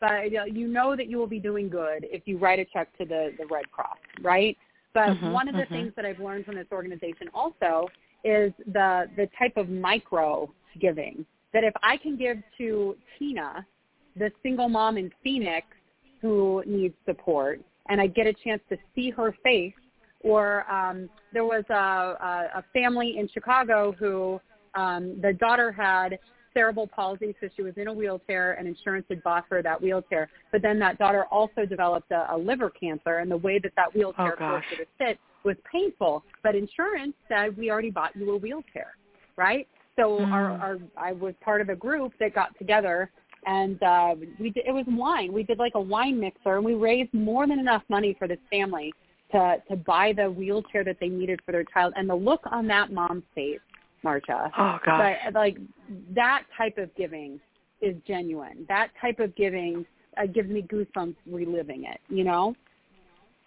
[0.04, 3.06] but you know that you will be doing good if you write a check to
[3.06, 4.58] the, the Red Cross, right?
[4.94, 5.74] But mm-hmm, one of the mm-hmm.
[5.74, 7.88] things that I've learned from this organization also
[8.26, 11.26] is the the type of micro giving.
[11.54, 13.66] That if I can give to Tina,
[14.18, 15.68] the single mom in Phoenix
[16.22, 19.74] who needs support, and I get a chance to see her face,
[20.24, 24.40] or um, there was a, a, a family in Chicago who
[24.76, 26.18] um, the daughter had
[26.54, 30.30] cerebral palsy, so she was in a wheelchair, and insurance had bought her that wheelchair.
[30.52, 33.94] But then that daughter also developed a, a liver cancer, and the way that that
[33.94, 36.24] wheelchair oh, forced her to sit was painful.
[36.44, 38.96] But insurance said, we already bought you a wheelchair,
[39.36, 39.68] right?
[39.96, 40.32] So mm.
[40.32, 43.12] our, our, I was part of a group that got together
[43.46, 45.34] and uh, we did, it was wine.
[45.34, 48.40] We did like a wine mixer, and we raised more than enough money for this
[48.50, 48.94] family
[49.34, 51.94] to to buy the wheelchair that they needed for their child.
[51.96, 53.60] And the look on that mom's face
[54.04, 54.52] Marsha.
[54.58, 54.78] Oh.
[54.86, 55.58] But like
[56.14, 57.40] that type of giving
[57.82, 58.66] is genuine.
[58.68, 59.86] That type of giving
[60.18, 62.00] uh, gives me goosebumps reliving it.
[62.10, 62.56] You know.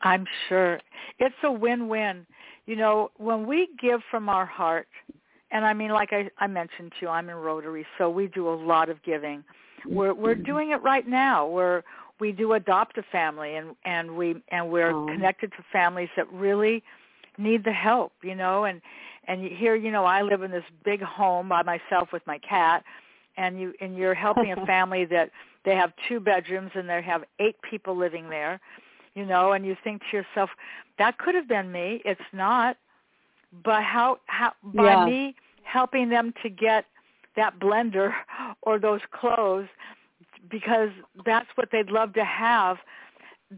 [0.03, 0.79] I'm sure
[1.19, 2.27] it's a win-win.
[2.67, 4.89] You know, when we give from our heart,
[5.53, 8.49] and I mean, like I, I mentioned to you, I'm in Rotary, so we do
[8.49, 9.43] a lot of giving.
[9.87, 10.45] We're we're mm-hmm.
[10.45, 11.47] doing it right now.
[11.47, 11.83] We're
[12.21, 15.07] we do adopt a family, and and we and we're oh.
[15.07, 16.83] connected to families that really
[17.39, 18.13] need the help.
[18.23, 18.81] You know, and
[19.29, 22.85] and here you know I live in this big home by myself with my cat
[23.37, 25.31] and you and you're helping a family that
[25.65, 28.61] they have two bedrooms and they have eight people living there
[29.15, 30.51] you know and you think to yourself
[30.99, 32.77] that could have been me it's not
[33.65, 35.05] but how how by yeah.
[35.05, 36.87] me helping them to get
[37.37, 38.13] that blender
[38.63, 39.69] or those clothes
[40.51, 40.91] because
[41.25, 42.79] that's what they'd love to have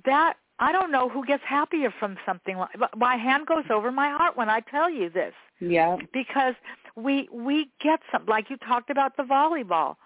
[0.05, 4.11] that I don't know who gets happier from something like my hand goes over my
[4.11, 5.35] heart when I tell you this.
[5.61, 5.97] Yeah.
[6.13, 6.55] Because
[6.97, 9.97] we we get some like you talked about the volleyball.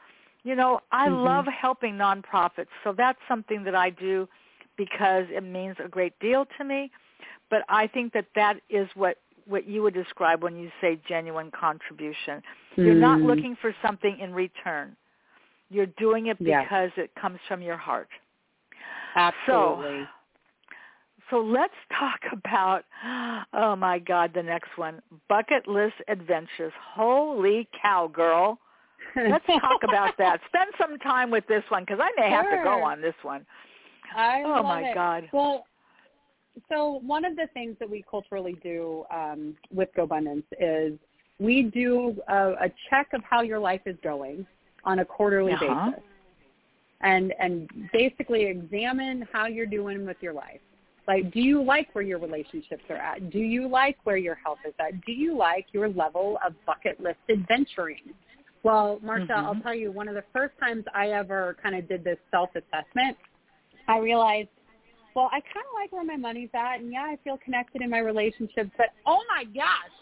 [0.44, 1.24] You know, I mm-hmm.
[1.24, 2.66] love helping nonprofits.
[2.84, 4.28] So that's something that I do
[4.76, 6.90] because it means a great deal to me.
[7.48, 11.50] But I think that that is what what you would describe when you say genuine
[11.50, 12.42] contribution.
[12.76, 12.84] Mm.
[12.84, 13.26] You're not mm.
[13.26, 14.96] looking for something in return.
[15.72, 17.04] You're doing it because yeah.
[17.04, 18.08] it comes from your heart.
[19.16, 20.02] Absolutely.
[20.02, 20.06] So,
[21.30, 22.84] So let's talk about,
[23.54, 26.72] oh my God, the next one, bucket list adventures.
[26.94, 28.58] Holy cow, girl.
[29.16, 30.40] Let's talk about that.
[30.46, 32.36] Spend some time with this one because I may sure.
[32.36, 33.44] have to go on this one.
[34.14, 34.94] I oh my it.
[34.94, 35.28] God.
[35.32, 35.64] Well,
[36.68, 40.98] so one of the things that we culturally do um, with GoBundance is
[41.38, 44.46] we do a, a, check of how your life is going
[44.84, 45.90] on a quarterly uh-huh.
[45.90, 46.04] basis,
[47.00, 50.60] and and basically examine how you're doing with your life.
[51.08, 53.30] Like, do you like where your relationships are at?
[53.30, 55.04] Do you like where your health is at?
[55.04, 58.14] Do you like your level of bucket list adventuring?
[58.62, 59.46] Well, Marsha, mm-hmm.
[59.46, 63.16] I'll tell you, one of the first times I ever kind of did this self-assessment,
[63.88, 64.48] I realized
[65.14, 67.90] well, I kind of like where my money's at, and yeah, I feel connected in
[67.90, 69.92] my relationships, but oh my gosh,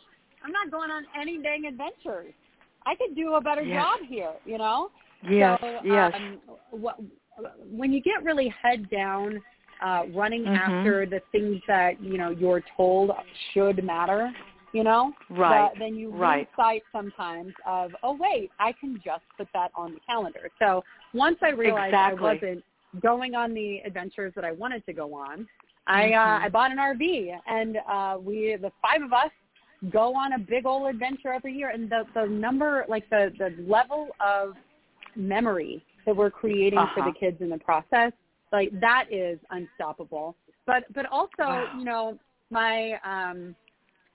[0.44, 2.32] I'm not going on any dang adventures.
[2.86, 3.82] I could do a better yes.
[3.82, 4.90] job here, you know?
[5.28, 6.12] Yes, so, yes.
[6.14, 7.10] Um,
[7.70, 9.40] when you get really head down,
[9.82, 10.54] uh, running mm-hmm.
[10.54, 13.10] after the things that, you know, you're told
[13.52, 14.30] should matter,
[14.72, 15.70] you know, right.
[15.78, 16.38] then you right.
[16.38, 20.50] lose sight sometimes of, oh wait, I can just put that on the calendar.
[20.58, 22.28] So once I realized exactly.
[22.28, 22.64] I wasn't
[23.00, 25.46] going on the adventures that I wanted to go on,
[25.86, 26.44] I uh, mm-hmm.
[26.44, 29.30] I bought an RV and uh, we the five of us
[29.90, 33.54] go on a big old adventure every year and the the number like the the
[33.66, 34.54] level of
[35.16, 37.02] memory that we're creating uh-huh.
[37.02, 38.12] for the kids in the process
[38.52, 41.72] like that is unstoppable but but also wow.
[41.78, 42.18] you know
[42.50, 43.54] my um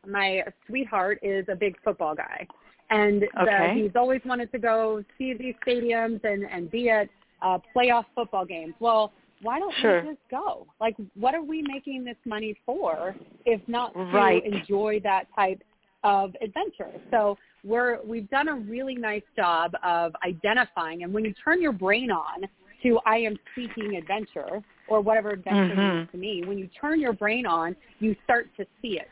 [0.08, 2.46] my sweetheart is a big football guy
[2.92, 3.74] and okay.
[3.74, 7.10] the, he's always wanted to go see these stadiums and and be at
[7.42, 8.74] uh, playoff football games.
[8.80, 10.02] Well, why don't sure.
[10.02, 10.66] we just go?
[10.80, 14.44] Like, what are we making this money for if not to right.
[14.46, 15.62] enjoy that type
[16.04, 16.92] of adventure?
[17.12, 21.74] So we're we've done a really nice job of identifying, and when you turn your
[21.74, 22.48] brain on
[22.84, 25.98] to I am seeking adventure or whatever adventure mm-hmm.
[25.98, 29.10] means to me, when you turn your brain on, you start to see it,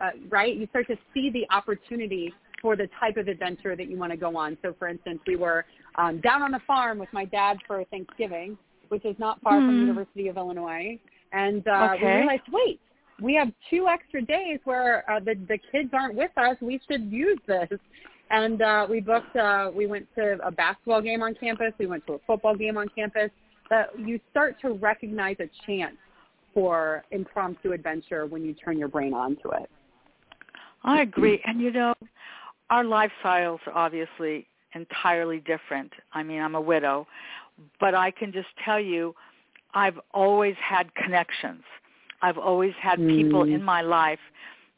[0.00, 0.56] uh, right?
[0.56, 4.16] You start to see the opportunity for the type of adventure that you want to
[4.16, 4.56] go on.
[4.62, 5.64] So, for instance, we were
[5.96, 8.56] um, down on the farm with my dad for Thanksgiving,
[8.90, 9.66] which is not far mm.
[9.66, 10.98] from University of Illinois,
[11.32, 12.04] and uh, okay.
[12.04, 12.80] we realized, wait,
[13.20, 16.56] we have two extra days where uh, the the kids aren't with us.
[16.60, 17.68] We should use this.
[18.30, 19.34] And uh, we booked.
[19.34, 21.72] Uh, we went to a basketball game on campus.
[21.78, 23.30] We went to a football game on campus.
[23.68, 25.96] But you start to recognize a chance
[26.54, 29.70] for impromptu adventure when you turn your brain on to it.
[30.82, 31.40] I agree.
[31.44, 31.94] And you know,
[32.70, 35.92] our lifestyles are obviously entirely different.
[36.12, 37.06] I mean, I'm a widow,
[37.78, 39.14] but I can just tell you
[39.74, 41.62] I've always had connections.
[42.22, 43.08] I've always had mm.
[43.08, 44.18] people in my life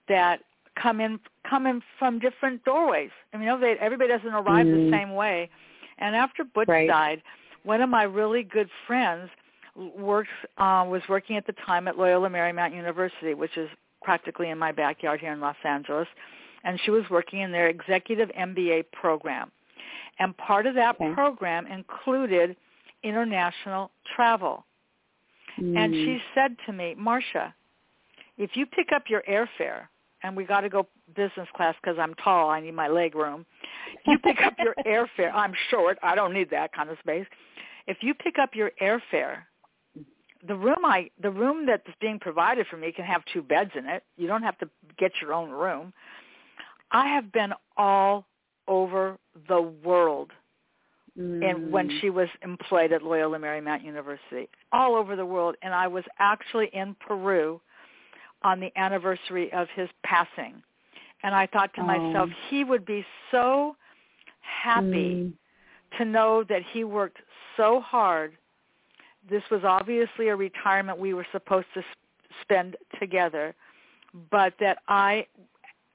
[0.09, 0.41] that
[0.81, 1.19] come in
[1.49, 3.11] come in from different doorways.
[3.33, 4.91] I mean, you know, they, everybody doesn't arrive mm.
[4.91, 5.51] the same way.
[5.99, 6.89] And after Butch right.
[6.89, 7.23] died,
[7.65, 9.31] one of my really good friends
[9.75, 13.69] works uh, was working at the time at Loyola Marymount University, which is
[14.03, 16.09] practically in my backyard here in Los Angeles
[16.65, 19.51] and she was working in their executive MBA program.
[20.19, 21.13] And part of that okay.
[21.15, 22.57] program included
[23.03, 24.65] international travel.
[25.61, 25.77] Mm.
[25.77, 27.53] And she said to me, Marsha,
[28.39, 29.89] if you pick up your airfare,
[30.23, 33.45] and we got to go business class because I'm tall, I need my leg room.
[34.07, 37.27] You pick up your airfare, I'm short, I don't need that kind of space.
[37.87, 39.39] If you pick up your airfare,
[40.47, 43.87] the room I the room that's being provided for me can have two beds in
[43.87, 44.03] it.
[44.17, 45.93] You don't have to get your own room.
[46.91, 48.27] I have been all
[48.67, 49.82] over the world
[51.19, 51.49] mm.
[51.49, 55.57] and when she was employed at Loyola Marymount University, all over the world.
[55.63, 57.61] And I was actually in Peru
[58.43, 60.63] on the anniversary of his passing.
[61.23, 61.85] And I thought to oh.
[61.85, 63.77] myself, he would be so
[64.41, 65.33] happy mm.
[65.99, 67.19] to know that he worked
[67.57, 68.33] so hard.
[69.31, 71.83] This was obviously a retirement we were supposed to
[72.41, 73.55] spend together,
[74.31, 75.27] but that I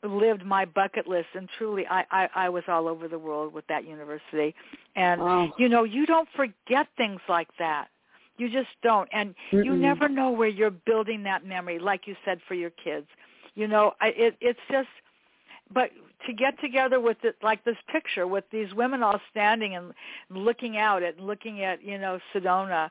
[0.03, 3.65] lived my bucket list and truly I, I, I was all over the world with
[3.67, 4.53] that university.
[4.95, 5.51] And oh.
[5.57, 7.87] you know, you don't forget things like that.
[8.37, 9.09] You just don't.
[9.11, 9.65] And Mm-mm.
[9.65, 13.07] you never know where you're building that memory, like you said, for your kids.
[13.55, 14.89] You know, I, it, it's just,
[15.73, 15.89] but
[16.27, 19.93] to get together with it, like this picture with these women all standing and
[20.29, 22.89] looking out at, looking at, you know, Sedona,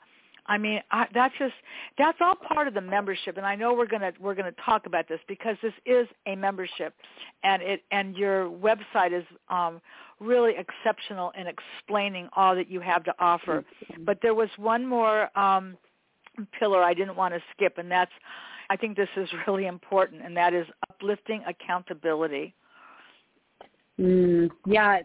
[0.48, 1.54] I mean, I, that's just
[1.98, 5.08] that's all part of the membership, and I know we're gonna we're gonna talk about
[5.08, 6.94] this because this is a membership,
[7.42, 9.80] and it and your website is um,
[10.20, 13.64] really exceptional in explaining all that you have to offer.
[14.04, 15.76] But there was one more um,
[16.58, 18.12] pillar I didn't want to skip, and that's
[18.70, 22.54] I think this is really important, and that is uplifting accountability.
[23.98, 25.00] Mm, yeah.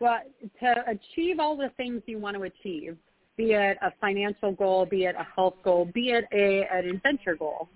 [0.00, 0.20] Well,
[0.60, 2.96] to achieve all the things you want to achieve,
[3.38, 7.36] be it a financial goal, be it a health goal, be it a an adventure
[7.36, 7.68] goal.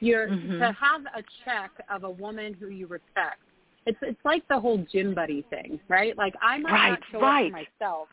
[0.00, 0.58] You're Mhm.
[0.58, 3.40] to have a check of a woman who you respect.
[3.86, 6.16] It's it's like the whole gym buddy thing, right?
[6.16, 7.52] Like I might Right, not show right.
[7.52, 8.08] up for myself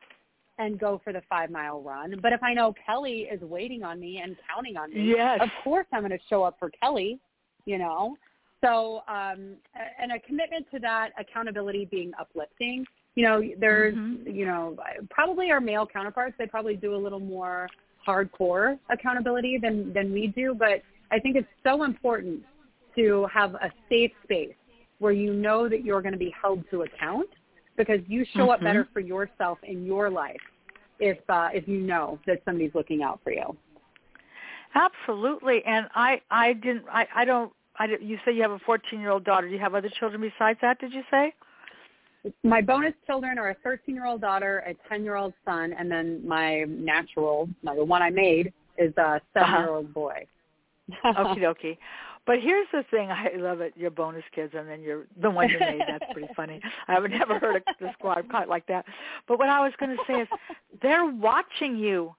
[0.60, 4.00] and go for the five mile run, but if I know Kelly is waiting on
[4.00, 5.40] me and counting on me, Yes.
[5.42, 7.20] of course I'm going to show up for Kelly.
[7.66, 8.18] You know,
[8.64, 9.56] so um,
[10.00, 12.86] and a commitment to that accountability being uplifting.
[13.16, 14.34] You know, there's Mhm.
[14.34, 14.78] you know
[15.10, 17.70] probably our male counterparts they probably do a little more
[18.06, 20.82] hardcore accountability than than we do, but
[21.12, 22.44] I think it's so important
[22.96, 24.56] to have a safe space
[25.00, 27.30] where you know that you're going to be held to account
[27.76, 28.64] because you show up Mhm.
[28.64, 30.42] better for yourself in your life
[31.00, 33.58] if uh, if you know that somebody's looking out for you.
[34.74, 35.64] Absolutely.
[35.66, 39.48] And I I didn't I I don't I you say you have a 14-year-old daughter.
[39.48, 41.34] Do you have other children besides that, did you say?
[42.44, 47.84] My bonus children are a 13-year-old daughter, a 10-year-old son, and then my natural, the
[47.84, 49.20] one I made, is a uh-huh.
[49.34, 50.26] seven-year-old boy.
[51.06, 51.78] Okie dokie.
[52.28, 55.50] But here's the thing, I love it, your bonus kids and then your the one
[55.50, 56.62] you made, that's pretty funny.
[56.88, 58.86] I've never heard of the squad quite like that.
[59.28, 60.28] But what I was gonna say is
[60.82, 62.16] they're watching you.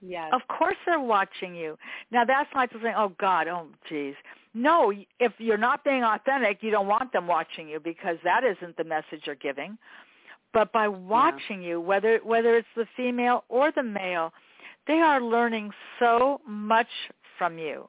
[0.00, 0.30] yes.
[0.32, 1.76] Of course they're watching you.
[2.10, 4.14] Now that's like saying, Oh God, oh geez.
[4.54, 8.76] No, if you're not being authentic, you don't want them watching you because that isn't
[8.76, 9.78] the message you're giving.
[10.52, 14.32] But by watching you, whether whether it's the female or the male,
[14.86, 16.88] they are learning so much
[17.38, 17.88] from you.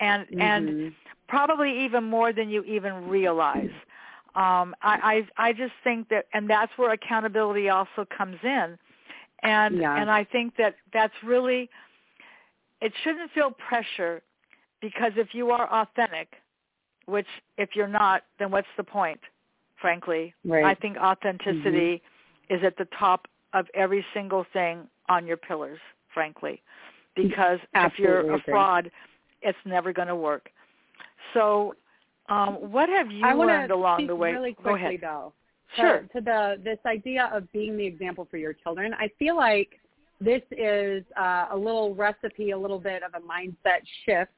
[0.00, 0.94] And and Mhm.
[1.28, 3.70] probably even more than you even realize.
[4.34, 8.78] Um, I, I I just think that, and that's where accountability also comes in,
[9.42, 9.96] and Yeah.
[10.00, 11.70] and I think that that's really,
[12.80, 14.22] it shouldn't feel pressure,
[14.80, 16.28] because if you are authentic,
[17.06, 17.26] which
[17.56, 19.20] if you're not, then what's the point?
[19.80, 20.64] Frankly, Right.
[20.64, 22.02] I think authenticity
[22.50, 25.78] is at the top of every single thing on your pillars.
[26.12, 26.60] Frankly,
[27.14, 28.52] because if you're Absolutely a agree.
[28.52, 28.90] fraud,
[29.42, 30.50] it's never going to work.
[31.32, 31.74] So,
[32.28, 34.32] um, what have you I learned along the way?
[34.32, 34.98] really Go ahead.
[35.00, 35.32] though.
[35.76, 35.98] to- Sure.
[36.14, 39.78] To the this idea of being the example for your children, I feel like
[40.20, 44.32] this is uh, a little recipe, a little bit of a mindset shift.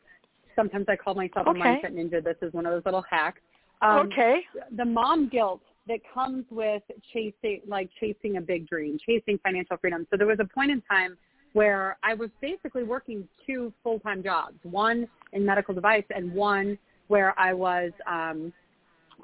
[0.56, 1.60] Sometimes I call myself Okay.
[1.60, 2.22] a mindset ninja.
[2.22, 3.40] This is one of those little hacks.
[3.82, 4.40] Um, okay.
[4.76, 6.82] the mom guilt that comes with
[7.12, 10.06] chasing like chasing a big dream, chasing financial freedom.
[10.10, 11.16] So there was a point in time
[11.54, 16.78] where I was basically working two full-time jobs, one in medical device and one
[17.08, 18.52] where I was um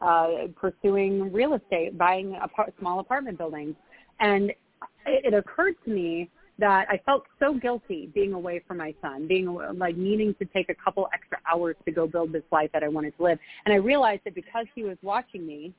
[0.01, 3.75] uh pursuing real estate, buying apart- small apartment buildings.
[4.21, 8.95] And it, it occurred to me that I felt so guilty being away from my
[9.03, 9.47] son, being
[9.77, 12.89] like needing to take a couple extra hours to go build this life that I
[12.89, 13.39] wanted to live.
[13.65, 15.75] And I realized that because he was watching me,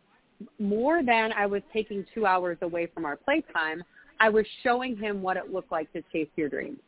[0.59, 3.83] more than I was taking two hours away from our playtime,
[4.19, 6.79] I was showing him what it looked like to chase your dreams.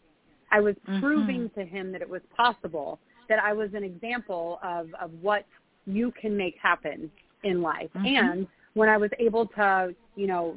[0.52, 1.00] I was Mhm.
[1.00, 5.46] proving to him that it was possible, that I was an example of, of what
[5.86, 7.12] you can make happen
[7.44, 7.92] in life.
[7.96, 8.06] Mhm.
[8.06, 10.56] And when I was able to, you know,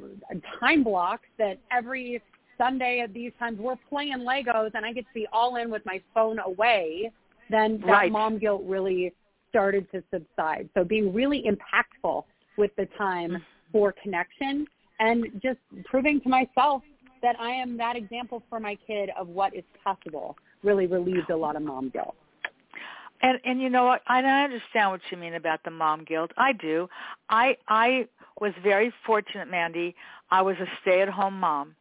[0.59, 2.21] time block that every
[2.57, 5.85] Sunday at these times we're playing Legos and I get to be all in with
[5.85, 7.11] my phone away,
[7.49, 8.11] then that Right.
[8.11, 9.13] mom guilt really
[9.49, 10.69] started to subside.
[10.73, 12.23] So being really impactful
[12.57, 14.67] with the time for connection
[14.99, 16.83] and just proving to myself
[17.21, 21.35] that I am that example for my kid of what is possible really relieved a
[21.35, 22.15] lot of mom guilt.
[23.21, 24.01] And and you know what?
[24.07, 26.31] I, I understand what you mean about the mom guilt.
[26.37, 26.89] I do.
[27.29, 28.07] I I
[28.39, 29.95] was very fortunate, Mandy.
[30.29, 31.75] I was a stay-at-home mom.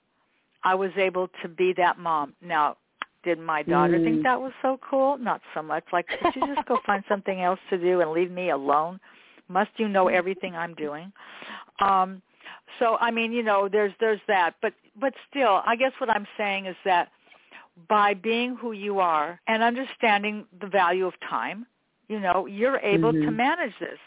[0.64, 2.34] I was able to be that mom.
[2.40, 2.76] Now,
[3.24, 4.04] did my daughter Mm.
[4.04, 5.16] think that was so cool?
[5.18, 5.84] Not so much.
[5.92, 9.00] Like, could you just go find something else to do and leave me alone?
[9.48, 11.12] Must you know everything I'm doing?
[11.80, 12.22] Um,
[12.78, 16.26] so I mean, you know, there's there's that, but but still, I guess what I'm
[16.36, 17.10] saying is that
[17.88, 21.66] by being who you are and understanding the value of time,
[22.08, 23.36] you know, you're able to Mhm.
[23.36, 23.98] manage this.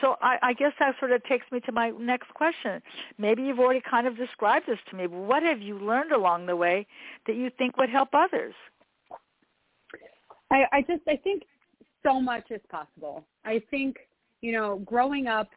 [0.00, 2.82] So I, I guess that sort of takes me to my next question.
[3.18, 6.46] Maybe you've already kind of described this to me, but what have you learned along
[6.46, 6.86] the way
[7.26, 8.54] that you think would help others?
[10.50, 11.44] I, I just I think
[12.02, 13.24] so much is possible.
[13.44, 13.96] I think
[14.40, 15.50] you know, growing up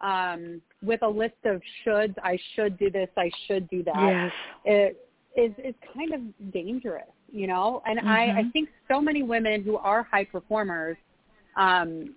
[0.00, 3.96] um, with a list of shoulds, I should do this, I should do that.
[4.00, 4.32] Yes.
[4.64, 7.82] It is is kind of dangerous, you know.
[7.86, 8.52] And I I Mhm.
[8.52, 10.96] think so many women who are high performers
[11.56, 12.14] um,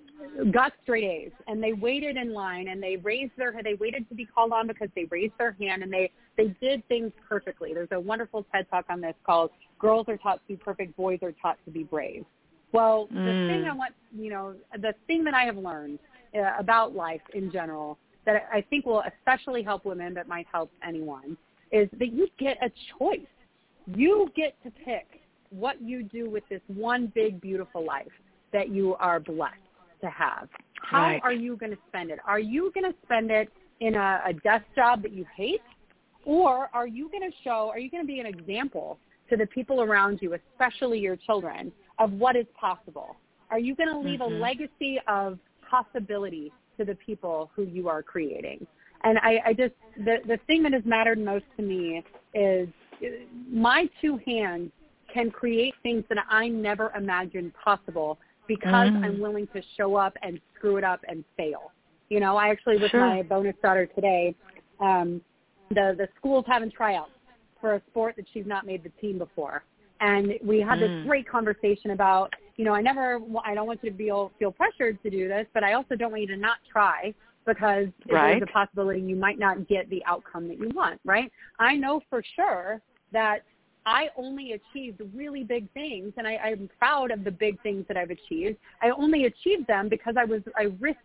[0.52, 4.16] got straight A's and they waited in line and they raised their they waited to
[4.16, 7.74] be called on because they raised their hand and they they did things perfectly.
[7.74, 11.20] There's a wonderful TED talk on this called "Girls are taught to be perfect, boys
[11.22, 12.26] are taught to be brave."
[12.72, 13.48] Well, the Mm.
[13.48, 16.00] thing I want, you know, the thing that I have learned
[16.36, 20.70] uh, about life in general that I think will especially help women, but might help
[20.86, 21.38] anyone,
[21.72, 22.70] is that you get a
[23.00, 23.22] choice.
[23.88, 28.12] You get to pick what you do with this one big, beautiful life.
[28.54, 29.67] that you are blessed
[30.02, 30.50] to have.
[30.82, 31.22] How Right.
[31.24, 32.20] are you going to spend it?
[32.26, 35.62] Are you going to spend it in a, a desk job that you hate?
[36.26, 39.46] Or are you going to show, are you going to be an example to the
[39.48, 43.16] people around you, especially your children, of what is possible?
[43.50, 44.32] Are you going to leave Mhm.
[44.32, 48.68] a legacy of possibility to the people who you are creating?
[49.04, 52.68] And I, I just, the, the thing that has mattered most to me is
[53.02, 53.08] uh,
[53.50, 54.72] my two hands
[55.14, 59.04] can create things that I never imagined possible because Mm.
[59.04, 61.72] I'm willing to show up and screw it up and fail.
[62.10, 63.02] You know, I actually with Sure.
[63.02, 64.36] my bonus daughter today,
[64.80, 65.22] um,
[65.70, 67.12] the the school's having tryouts
[67.60, 69.64] for a sport that she's not made the team before,
[70.00, 71.04] and we had this Mm.
[71.04, 75.02] great conversation about, you know, I never, I don't want you to feel feel pressured
[75.04, 77.14] to do this, but I also don't want you to not try
[77.46, 78.40] because Right.
[78.40, 81.02] there's a possibility you might not get the outcome that you want.
[81.04, 81.32] Right?
[81.60, 82.82] I know for sure
[83.12, 83.44] that
[83.88, 87.96] I only achieved really big things, and I, I'm proud of the big things that
[87.96, 88.58] I've achieved.
[88.82, 91.00] I only achieved them because I was I risked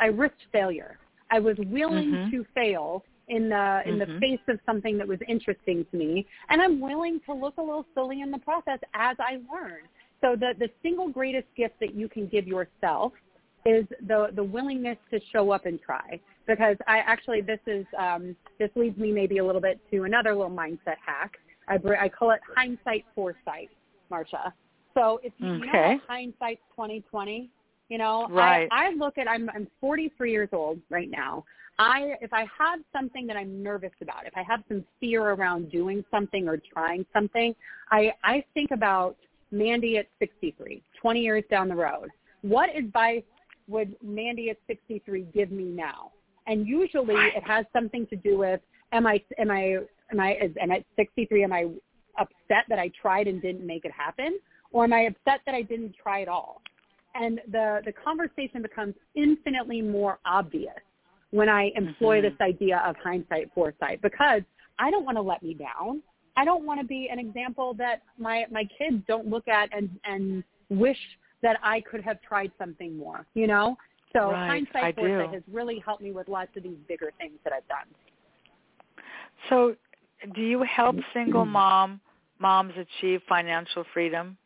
[0.00, 0.96] I risked failure.
[1.32, 2.30] I was willing Mhm.
[2.30, 4.06] to fail in the in Mhm.
[4.06, 7.62] the face of something that was interesting to me, and I'm willing to look a
[7.62, 9.82] little silly in the process as I learn.
[10.20, 13.12] So the the single greatest gift that you can give yourself
[13.66, 16.20] is the the willingness to show up and try.
[16.46, 20.32] Because I actually this is um, this leads me maybe a little bit to another
[20.32, 21.32] little mindset hack.
[21.72, 23.70] I br- I call it hindsight foresight,
[24.10, 24.52] Marsha.
[24.94, 25.98] So if you, know Okay.
[26.06, 27.48] hindsight's twenty twenty,
[27.88, 28.68] you know, Right.
[28.70, 31.44] I, I look at I'm I'm 43 years old right now.
[31.78, 35.70] I if I have something that I'm nervous about, if I have some fear around
[35.70, 37.54] doing something or trying something,
[37.90, 39.16] I I think about
[39.50, 42.10] Mandy at 63, 20 years down the road.
[42.42, 43.22] What advice
[43.68, 46.10] would Mandy at 63 give me now?
[46.46, 48.60] And usually it has something to do with
[48.92, 49.78] am I am I
[50.12, 51.66] am I and at 63 am I
[52.18, 54.38] upset that I tried and didn't make it happen
[54.70, 56.62] or am I upset that I didn't try at all?
[57.14, 60.74] And the the conversation becomes infinitely more obvious
[61.30, 62.22] when I employ Mhm.
[62.22, 64.42] this idea of hindsight foresight because
[64.78, 66.02] I don't want to let me down.
[66.36, 69.90] I don't want to be an example that my my kids don't look at and
[70.04, 70.98] and wish
[71.42, 73.76] that I could have tried something more, you know?
[74.12, 75.34] So Right, hindsight I foresight do.
[75.34, 77.86] has really helped me with lots of these bigger things that I've done.
[79.48, 79.76] So,
[80.34, 82.00] do you help single mom
[82.38, 84.36] moms achieve financial freedom?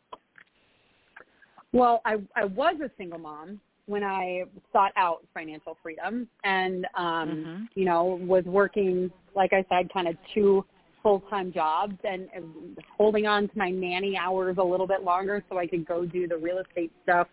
[1.73, 7.29] Well, I I was a single mom when I sought out financial freedom and um
[7.29, 7.69] Mhm.
[7.75, 10.65] you know was working like I said kind of two
[11.03, 15.57] full-time jobs and, and holding on to my nanny hours a little bit longer so
[15.57, 17.29] I could go do the real estate stuff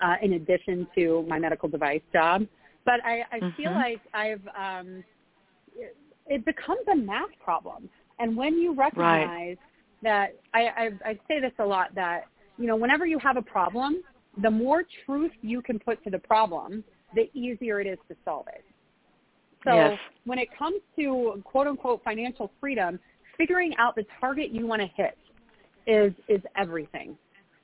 [0.00, 2.44] uh, in addition to my medical device job.
[2.84, 3.76] But I, I feel Mhm.
[3.76, 5.04] like I've um,
[6.26, 9.56] it, becomes a math problem, and when you recognize
[10.02, 12.22] that I, I, I say this a lot that
[12.58, 14.02] you know whenever you have a problem,
[14.42, 18.46] the more truth you can put to the problem, the easier it is to solve
[18.48, 18.64] it.
[19.64, 19.98] So Yes.
[20.24, 22.98] when it comes to quote unquote financial freedom,
[23.36, 25.16] figuring out the target you want to hit
[25.86, 27.16] is is everything.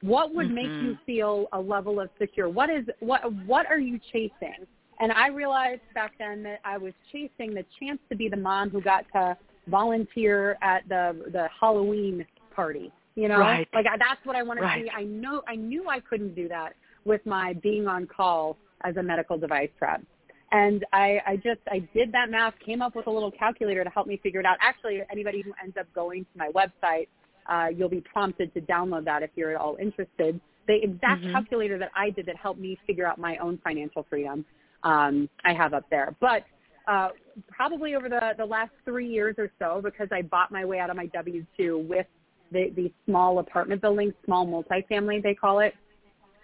[0.02, 0.82] What would make Mhm.
[0.82, 2.48] you feel a level of secure?
[2.48, 4.66] What is what what are you chasing?
[5.00, 8.70] And I realized back then that I was chasing the chance to be the mom
[8.70, 9.36] who got to
[9.68, 12.92] volunteer at the the Halloween party.
[13.14, 13.68] You know, Right.
[13.74, 14.78] like I, that's what I wanted Right.
[14.78, 14.90] to be.
[14.90, 16.74] I know I knew I couldn't do that
[17.04, 20.02] with my being on call as a medical device prep.
[20.50, 23.90] And I, I just I did that math, came up with a little calculator to
[23.90, 24.56] help me figure it out.
[24.60, 27.08] Actually, anybody who ends up going to my website,
[27.48, 30.40] uh, you'll be prompted to download that if you're at all interested.
[30.66, 31.32] The exact Mhm.
[31.32, 34.44] calculator that I did that helped me figure out my own financial freedom,
[34.82, 36.14] um, I have up there.
[36.20, 36.44] But
[36.86, 37.10] uh,
[37.48, 40.90] probably over the, the last three years or so, because I bought my way out
[40.90, 42.06] of my W-2 with
[42.50, 45.74] the, the small apartment buildings, small multifamily, they call it.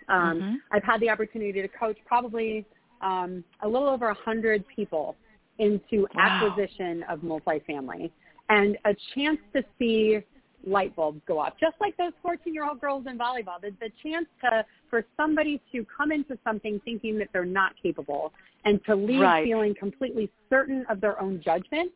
[0.09, 0.57] Um, Mhm.
[0.70, 2.66] I've had the opportunity to coach probably
[3.01, 5.16] um, a little over a hundred people
[5.59, 6.20] into Wow.
[6.20, 8.11] acquisition of multifamily
[8.51, 10.20] and a chance to see
[10.67, 13.61] light bulbs go off, just like those 14-year-old girls in volleyball.
[13.61, 18.33] The, the chance to for somebody to come into something thinking that they're not capable
[18.65, 19.45] and to leave Right.
[19.45, 21.91] feeling completely certain of their own judgment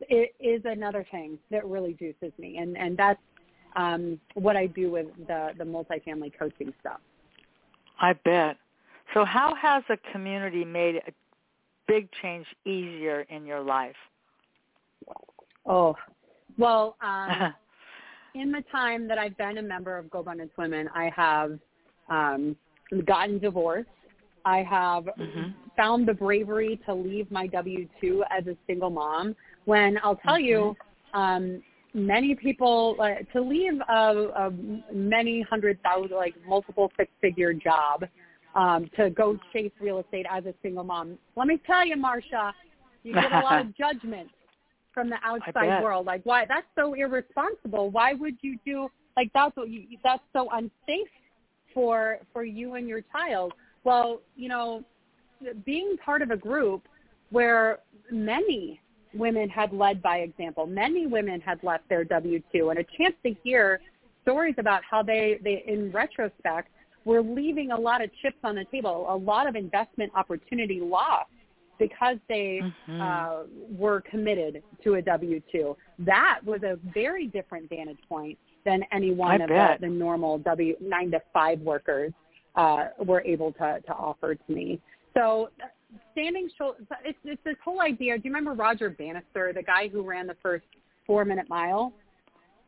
[0.00, 3.20] it is another thing that really juices me, and and that's
[3.76, 7.00] um, what I do with the the multifamily coaching stuff.
[8.00, 8.56] I bet.
[9.14, 11.12] So, how has a community made a
[11.88, 13.96] big change easier in your life?
[15.64, 15.96] Oh,
[16.58, 17.54] well, um,
[18.40, 21.58] in the time that I've been a member of GoBundance Women, I have
[22.08, 22.56] um,
[23.04, 23.88] gotten divorced.
[24.44, 25.54] I have Mhm.
[25.76, 29.34] found the bravery to leave my W two as a single mom.
[29.64, 30.76] When I'll tell you,
[31.14, 31.62] um,
[31.94, 34.50] many people uh, to leave a, a
[34.92, 38.06] many hundred thousand, like multiple six-figure job
[38.54, 41.18] um, to go chase real estate as a single mom.
[41.36, 42.52] Let me tell you, Marsha,
[43.02, 44.30] you get a lot of judgment
[44.96, 46.06] from the outside world.
[46.06, 46.46] Like, why?
[46.46, 47.90] That's so irresponsible.
[47.90, 51.08] Why would you do like that's what you, that's so unsafe
[51.74, 53.52] for for you and your child.
[53.84, 54.82] Well, you know,
[55.66, 56.88] being part of a group
[57.28, 57.80] where
[58.10, 58.80] many
[59.12, 63.34] women had led by example, many women had left their W-2 and a chance to
[63.44, 63.80] hear
[64.22, 66.68] stories about how they, they in retrospect,
[67.04, 71.30] were leaving a lot of chips on the table, a lot of investment opportunity lost
[71.78, 73.00] because they mm-hmm.
[73.00, 75.76] uh, were committed to a W-2.
[76.00, 80.38] That was a very different vantage point than any one I of the, the, normal
[80.38, 82.12] W nine to five workers
[82.56, 84.80] uh, were able to, to offer to me.
[85.14, 85.50] So
[86.12, 88.16] standing shoulder, it's, it's this whole idea.
[88.16, 90.66] Do you remember Roger Bannister, the guy who ran the first
[91.06, 91.92] four minute mile?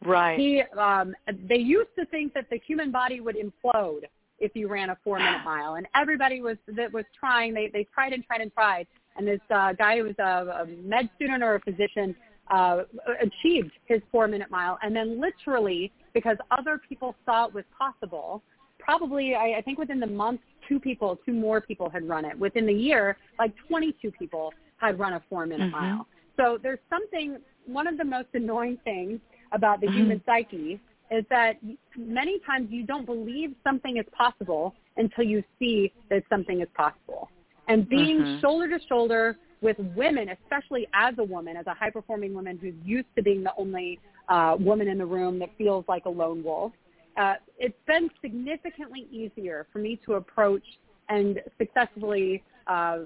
[0.04, 0.38] Right.
[0.38, 1.14] He, um,
[1.48, 4.02] they used to think that the human body would implode
[4.38, 7.54] if you ran a four minute mile, and everybody was that was trying.
[7.54, 8.86] They they tried and tried and tried,
[9.16, 12.14] and this uh, guy who was a, a med student or a physician
[12.50, 12.82] uh,
[13.20, 18.42] achieved his four minute mile, and then literally because other people saw it was possible.
[18.78, 22.38] Probably, I, I think within the month, two people, two more people had run it.
[22.38, 25.84] Within the year, like 22 people had run a four minute mm-hmm.
[25.84, 26.06] mile.
[26.36, 27.38] So there's something.
[27.66, 29.20] One of the most annoying things
[29.52, 29.96] about the mm-hmm.
[29.96, 30.80] human psyche
[31.10, 31.56] is that
[31.96, 37.30] many times you don't believe something is possible until you see that something is possible.
[37.68, 38.40] And being mm-hmm.
[38.40, 42.74] shoulder to shoulder with women, especially as a woman, as a high performing woman who's
[42.84, 43.98] used to being the only
[44.28, 46.72] uh, woman in the room that feels like a lone wolf,
[47.16, 50.62] uh, it's been significantly easier for me to approach
[51.08, 52.98] and successfully uh,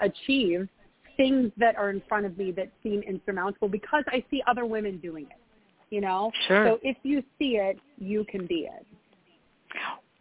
[0.00, 0.68] achieve
[1.16, 4.98] things that are in front of me that seem insurmountable because I see other women
[4.98, 5.38] doing it.
[5.90, 6.66] You know, sure.
[6.66, 8.86] so if you see it, you can be it.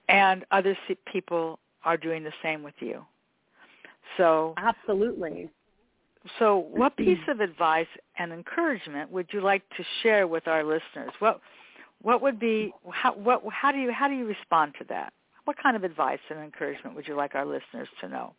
[0.08, 0.78] And other
[1.12, 3.04] people are doing the same with you.
[4.18, 5.50] So absolutely.
[6.40, 7.88] So, what piece of advice
[8.18, 11.12] and encouragement would you like to share with our listeners?
[11.20, 11.40] What
[12.02, 15.14] what would be how what how do you how do you respond to that?
[15.46, 18.34] What kind of advice and encouragement would you like our listeners to know?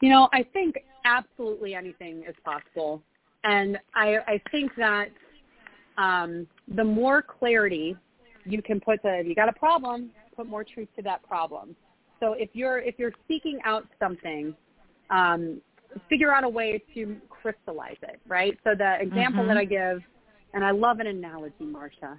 [0.00, 3.02] You know, I think absolutely anything is possible,
[3.42, 5.08] and I I think that
[5.98, 7.96] um, the more clarity
[8.44, 11.76] you can put to if you got a problem, put more truth to that problem.
[12.20, 14.54] So if you're if you're seeking out something,
[15.10, 15.60] um,
[16.08, 18.58] figure out a way to crystallize it, right?
[18.64, 19.48] So the example mm-hmm.
[19.48, 20.02] that I give,
[20.54, 22.18] and I love an analogy, Marsha.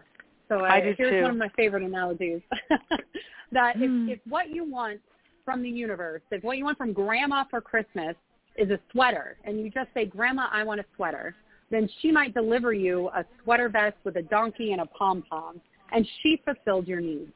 [0.50, 1.22] So I, I here's too.
[1.22, 2.42] one of my favorite analogies.
[3.52, 4.10] that mm.
[4.10, 5.00] if, if what you want
[5.46, 8.16] from the universe, if what you want from grandma for Christmas
[8.58, 11.36] is a sweater, and you just say, Grandma, I want a sweater,
[11.74, 15.60] then she might deliver you a sweater vest with a donkey and a pom-pom,
[15.92, 17.32] and she fulfilled your needs.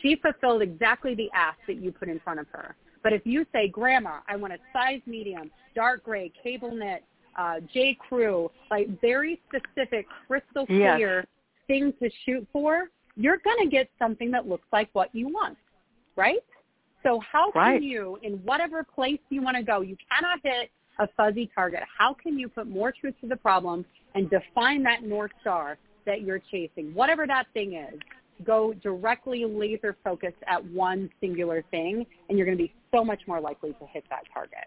[0.00, 2.76] She fulfilled exactly the ask that you put in front of her.
[3.02, 7.02] But if you say, Grandma, I want a size medium, dark gray, cable knit,
[7.36, 7.96] uh, J.
[8.08, 11.26] Crew, like very specific, crystal clear yes.
[11.66, 15.58] thing to shoot for, you're going to get something that looks like what you want,
[16.14, 16.44] right?
[17.02, 17.80] So how right.
[17.80, 20.70] can you, in whatever place you want to go, you cannot hit
[21.00, 21.80] a fuzzy target.
[21.98, 23.84] How can you put more truth to the problem
[24.14, 25.76] and define that North Star
[26.06, 27.98] that you're chasing, whatever that thing is?
[28.44, 33.20] go directly laser focused at one singular thing and you're going to be so much
[33.26, 34.64] more likely to hit that target.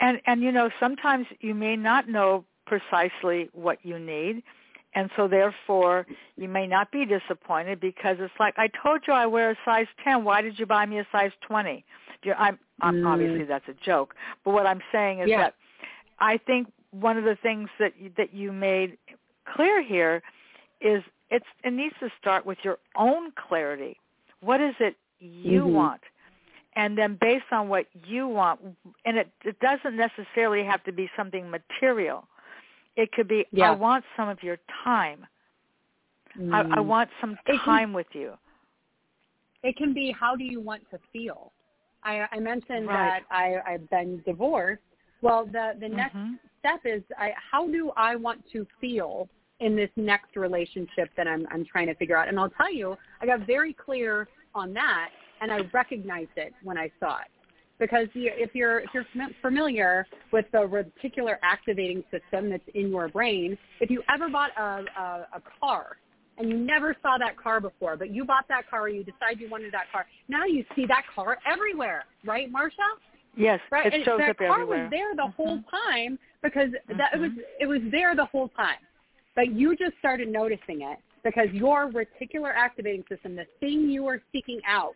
[0.00, 4.42] And and you know sometimes you may not know precisely what you need
[4.94, 9.26] and so therefore you may not be disappointed because it's like I told you I
[9.26, 11.84] wear a size 10 why did you buy me a size 20
[12.36, 13.06] I'm, I'm mm.
[13.06, 14.14] obviously that's a joke
[14.44, 15.38] but what I'm saying is yeah.
[15.38, 15.54] that
[16.18, 18.98] I think one of the things that that you made
[19.54, 20.22] clear here
[20.80, 23.98] is it's it needs to start with your own clarity.
[24.40, 25.74] What is it you mm-hmm.
[25.74, 26.00] want?
[26.76, 28.60] And then based on what you want,
[29.04, 32.28] and it, it doesn't necessarily have to be something material.
[33.02, 33.70] It could be, yeah.
[33.70, 35.20] I want some of your time.
[36.38, 36.54] Mm.
[36.54, 38.30] I, I want some time can, with you.
[39.62, 41.52] It can be, how do you want to feel?
[42.02, 43.22] I, I mentioned right.
[43.30, 44.82] that I, I've been divorced.
[45.22, 46.34] Well, the, the next mm-hmm.
[46.60, 49.28] step is, I, how do I want to feel
[49.60, 52.28] in this next relationship that I'm, I'm trying to figure out.
[52.28, 56.76] And I'll tell you, I got very clear on that, and I recognized it when
[56.76, 57.28] I saw it.
[57.80, 59.06] Because if you're if you're
[59.40, 64.84] familiar with the reticular activating system that's in your brain, if you ever bought a,
[65.00, 65.96] a, a car
[66.36, 69.40] and you never saw that car before, but you bought that car, or you decide
[69.40, 72.86] you wanted that car, now you see that car everywhere, right, Marsha?
[73.36, 73.86] Yes, right.
[73.86, 74.82] it and shows that up car everywhere.
[74.82, 75.42] was there the mm-hmm.
[75.42, 76.68] whole time because
[76.98, 77.40] that it was mm-hmm.
[77.60, 78.78] it was there the whole time.
[79.34, 84.20] but you just started noticing it because your reticular activating system, the thing you are
[84.32, 84.94] seeking out,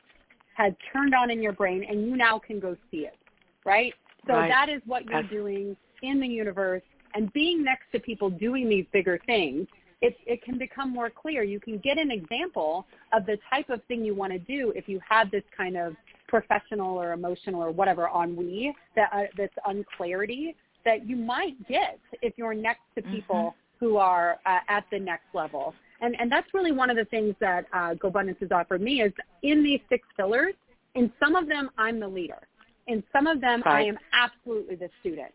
[0.55, 3.18] had turned on in your brain and you now can go see it,
[3.64, 3.92] right?
[4.26, 4.48] So right.
[4.48, 5.32] that is what you're That's...
[5.32, 6.82] doing in the universe
[7.14, 9.66] and being next to people doing these bigger things
[10.05, 11.42] it, it can become more clear.
[11.42, 14.86] You can get an example of the type of thing you want to do if
[14.86, 15.94] you have this kind of
[16.28, 22.34] professional or emotional or whatever ennui, that, uh, this unclarity that you might get if
[22.36, 23.86] you're next to people mm-hmm.
[23.86, 25.74] who are uh, at the next level.
[26.05, 29.12] And, and that's really one of the things that uh, GoBundance has offered me is
[29.42, 30.52] in these six pillars,
[30.94, 32.46] in some of them, I'm the leader.
[32.88, 33.86] In some of them, right.
[33.86, 35.32] I am absolutely the student,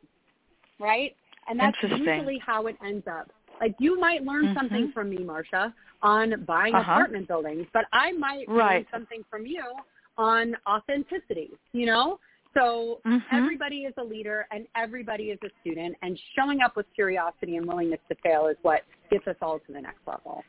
[0.80, 1.16] right?
[1.48, 3.32] And that's usually how it ends up.
[3.60, 4.58] Like you might learn mm-hmm.
[4.58, 6.92] something from me, Marsha, on buying uh-huh.
[6.92, 8.76] apartment buildings, but I might right.
[8.76, 9.64] learn something from you
[10.20, 12.20] on authenticity, you know?
[12.54, 13.36] So mm-hmm.
[13.36, 17.66] everybody is a leader and everybody is a student and showing up with curiosity and
[17.66, 20.44] willingness to fail is what gets us all to the next level.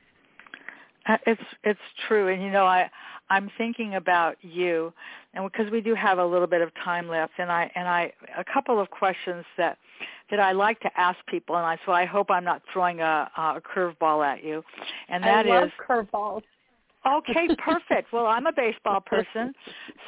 [1.06, 2.90] Uh, it's it's true, and you know I
[3.30, 4.92] I'm thinking about you,
[5.34, 8.12] and because we do have a little bit of time left, and I and I
[8.36, 9.78] a couple of questions that
[10.30, 13.30] that I like to ask people, and I so I hope I'm not throwing a
[13.36, 14.62] a curveball at you,
[15.08, 16.42] and that I love is curveballs.
[17.06, 18.12] Okay, perfect.
[18.12, 19.54] well, I'm a baseball person,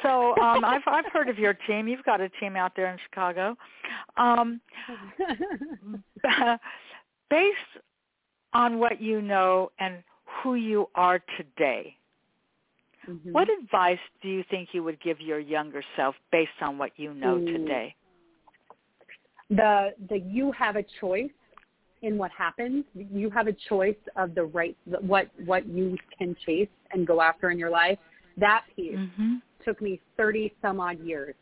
[0.03, 1.87] so um, I've I've heard of your team.
[1.87, 3.55] You've got a team out there in Chicago.
[4.15, 4.61] Um,
[7.31, 7.57] based
[8.53, 10.03] on what you know and
[10.43, 11.95] who you are today,
[13.09, 13.31] mm-hmm.
[13.31, 17.13] what advice do you think you would give your younger self based on what you
[17.13, 17.45] know mm.
[17.45, 17.95] today?
[19.49, 21.31] The the you have a choice
[22.01, 22.83] in what happens.
[22.93, 27.49] You have a choice of the right what what you can chase and go after
[27.49, 27.97] in your life.
[28.37, 29.35] That piece mm-hmm.
[29.63, 31.35] took me 30 some odd years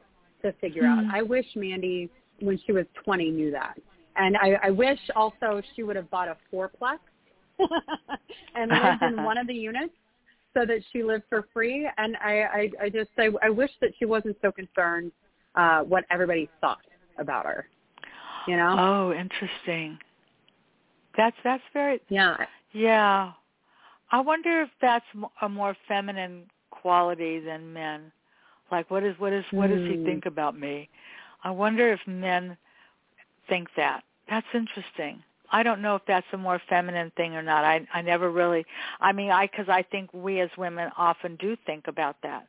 [0.43, 1.09] to figure mm-hmm.
[1.09, 1.15] out.
[1.15, 3.79] I wish Mandy when she was 20 knew that.
[4.17, 6.97] And I, I wish also she would have bought a fourplex
[8.55, 9.93] and lived in one of the units
[10.53, 11.89] so that she lived for free.
[11.97, 15.11] And I, I, I just I, I wish that she wasn't so concerned
[15.55, 16.81] uh, what everybody thought
[17.17, 17.67] about her.
[18.47, 18.75] You know?
[18.77, 19.97] Oh, interesting.
[21.17, 22.37] That's that's very yeah
[22.73, 23.31] yeah.
[24.11, 25.05] I wonder if that's
[25.41, 28.11] a more feminine quality than men.
[28.71, 30.05] Like, what is what is what does he hmm.
[30.05, 30.89] think about me?
[31.43, 32.57] I wonder if men
[33.49, 34.03] think that.
[34.29, 35.21] That's interesting.
[35.51, 37.63] I don't know if that's a more feminine thing or not.
[37.63, 38.65] I I never really.
[38.99, 42.47] I mean, I because I think we as women often do think about that,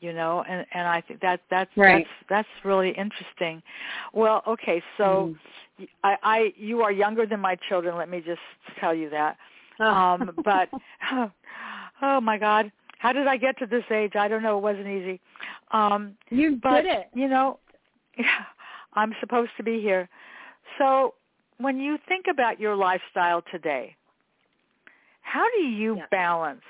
[0.00, 2.06] you know, and and I think that that's right.
[2.28, 3.62] that's that's really interesting.
[4.12, 5.34] Well, okay, so
[5.80, 5.88] mm.
[6.02, 7.96] I I you are younger than my children.
[7.96, 8.40] Let me just
[8.80, 9.36] tell you that.
[9.80, 9.86] Oh.
[9.86, 10.68] Um, but
[12.02, 14.16] oh my God, how did I get to this age?
[14.16, 14.58] I don't know.
[14.58, 15.20] It wasn't easy.
[15.70, 17.10] Um, you but, did it.
[17.14, 17.60] You know,
[18.94, 20.08] I'm supposed to be here.
[20.78, 21.14] So
[21.58, 23.96] when you think about your lifestyle today,
[25.20, 26.04] how do you yeah.
[26.10, 26.62] balance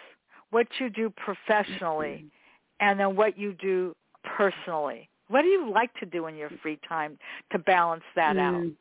[0.50, 2.24] what you do professionally
[2.80, 5.08] and then what you do personally?
[5.28, 7.18] What do you like to do in your free time
[7.52, 8.40] to balance that mm.
[8.40, 8.72] out?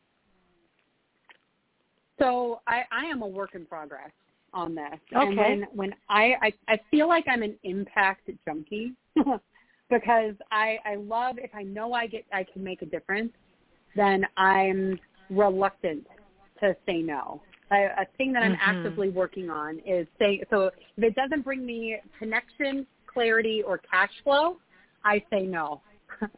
[2.20, 4.12] So I, I am a work in progress
[4.54, 4.86] on this.
[5.16, 5.28] Okay.
[5.28, 8.94] And when, when I, I, I feel like I'm an impact junkie
[9.90, 13.34] because I, I love if I know I get I can make a difference,
[13.96, 15.00] then I'm
[15.30, 16.06] reluctant
[16.60, 17.42] to say no.
[17.70, 18.78] I, a thing that I'm mm-hmm.
[18.78, 24.12] actively working on is say so if it doesn't bring me connection, clarity, or cash
[24.24, 24.58] flow,
[25.04, 25.82] I say no.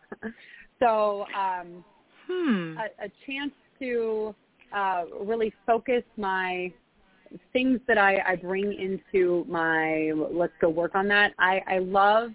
[0.80, 1.84] so um,
[2.28, 2.78] hmm.
[2.78, 4.34] a, a chance to
[4.74, 6.72] uh, really focus my
[7.54, 11.34] things that I, I bring into my let's go work on that.
[11.38, 12.32] I, I love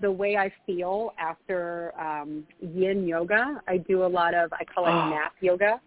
[0.00, 3.60] the way I feel after um, yin yoga.
[3.66, 5.10] I do a lot of I call it oh.
[5.10, 5.80] nap yoga.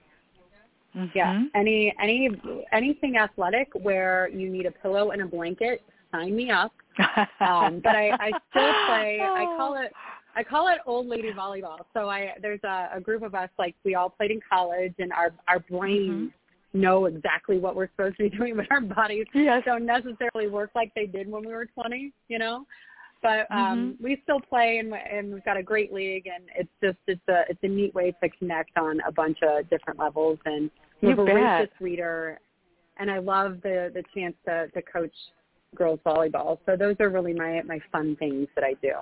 [0.96, 1.06] Mm-hmm.
[1.16, 1.44] Yeah.
[1.56, 2.30] Any any
[2.72, 5.82] anything athletic where you need a pillow and a blanket,
[6.12, 6.74] sign me up.
[7.40, 9.20] um, but I, I still play.
[9.22, 9.92] I call it
[10.36, 11.80] I call it old lady volleyball.
[11.94, 15.12] So I there's a, a group of us like we all played in college, and
[15.14, 16.82] our our brains mm-hmm.
[16.82, 19.64] know exactly what we're supposed to be doing, but our bodies yes.
[19.66, 22.12] don't necessarily work like they did when we were 20.
[22.28, 22.66] You know.
[23.22, 24.04] But um, mm-hmm.
[24.04, 27.44] we still play, and, and we've got a great league, and it's just it's a
[27.50, 30.40] it's a neat way to connect on a bunch of different levels.
[30.46, 30.72] And
[31.04, 32.40] I'm a voracious reader,
[32.98, 35.14] and I love the the chance to to coach
[35.76, 36.58] girls volleyball.
[36.66, 38.94] So those are really my my fun things that I do.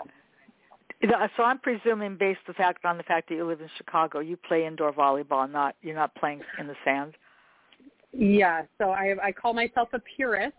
[1.38, 4.36] So I'm presuming, based the fact on the fact that you live in Chicago, you
[4.36, 7.14] play indoor volleyball, not you're not playing in the sand.
[8.12, 10.58] Yeah, so I I call myself a purist.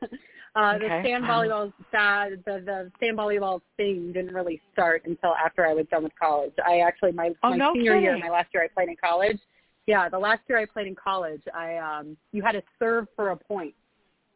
[0.54, 0.86] uh, okay.
[0.86, 5.72] The sand volleyball the, the the sand volleyball thing didn't really start until after I
[5.72, 6.52] was done with college.
[6.64, 8.02] I actually my oh, my no senior kidding.
[8.04, 9.38] year, my last year I played in college.
[9.86, 13.30] Yeah, the last year I played in college, I um you had to serve for
[13.30, 13.74] a point.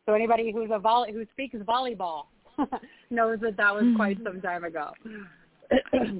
[0.06, 2.26] So anybody who's a volley who speaks volleyball
[3.10, 4.92] knows that that was quite some time ago.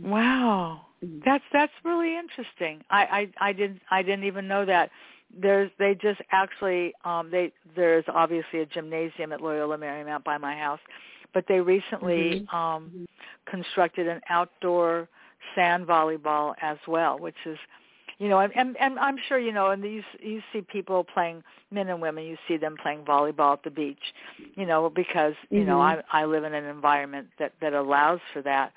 [0.03, 0.83] wow,
[1.25, 2.83] that's that's really interesting.
[2.91, 4.91] I, I I didn't I didn't even know that.
[5.39, 10.57] There's they just actually um they there's obviously a gymnasium at Loyola Marymount by my
[10.57, 10.81] house,
[11.35, 12.57] but they recently mm-hmm.
[12.57, 13.09] um
[13.47, 15.09] constructed an outdoor
[15.55, 17.59] sand volleyball as well, which is
[18.19, 21.43] you know, and, and, and I'm sure you know, and these you see people playing
[21.71, 22.25] men and women.
[22.25, 23.99] You see them playing volleyball at the beach,
[24.55, 25.69] you know, because you mm-hmm.
[25.69, 28.73] know I I live in an environment that that allows for that.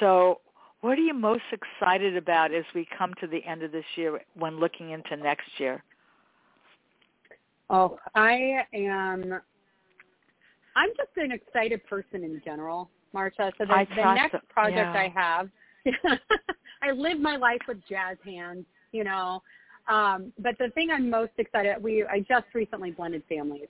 [0.00, 0.40] So,
[0.86, 4.20] what are you most excited about as we come to the end of this year
[4.38, 5.82] when looking into next year?
[7.68, 9.40] Oh, I am.
[10.76, 13.50] I'm just an excited person in general, Marsha.
[13.58, 14.38] So the, the next so.
[14.48, 14.92] project yeah.
[14.92, 15.50] I have,
[16.82, 19.42] I live my life with jazz hands, you know.
[19.88, 23.68] Um, but the thing I'm most excited, we I just recently blended families,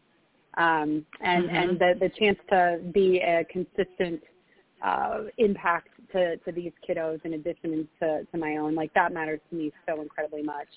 [0.58, 1.56] um, and mm-hmm.
[1.56, 4.20] and the the chance to be a consistent
[4.82, 8.74] uh, impact to, to these kiddos in addition to, to my own.
[8.74, 10.68] Like that matters to me so incredibly much.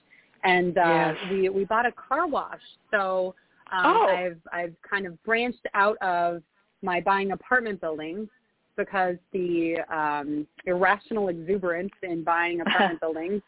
[0.44, 1.16] And uh, yes.
[1.32, 3.36] we we bought a car wash, so
[3.74, 4.08] um, oh.
[4.08, 6.42] I've I've kind of branched out of
[6.82, 8.30] my buying apartment buildings
[8.78, 13.42] because the um, irrational exuberance in buying apartment buildings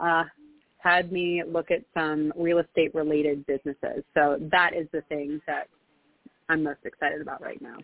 [0.00, 0.24] uh,
[0.78, 4.02] had me look at some real estate related businesses.
[4.12, 5.68] So that is the thing that
[6.48, 7.76] I'm most excited about right now.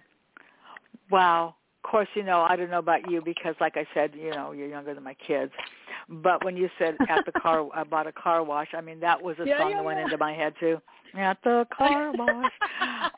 [1.12, 1.54] Wow
[1.88, 4.68] course, you know, I don't know about you because, like I said, you know, you're
[4.68, 5.52] younger than my kids.
[6.08, 8.68] But when you said at the car, I bought a car wash.
[8.74, 10.04] I mean, that was a yeah, song yeah, that went yeah.
[10.04, 10.80] into my head too.
[11.14, 12.52] At the car wash.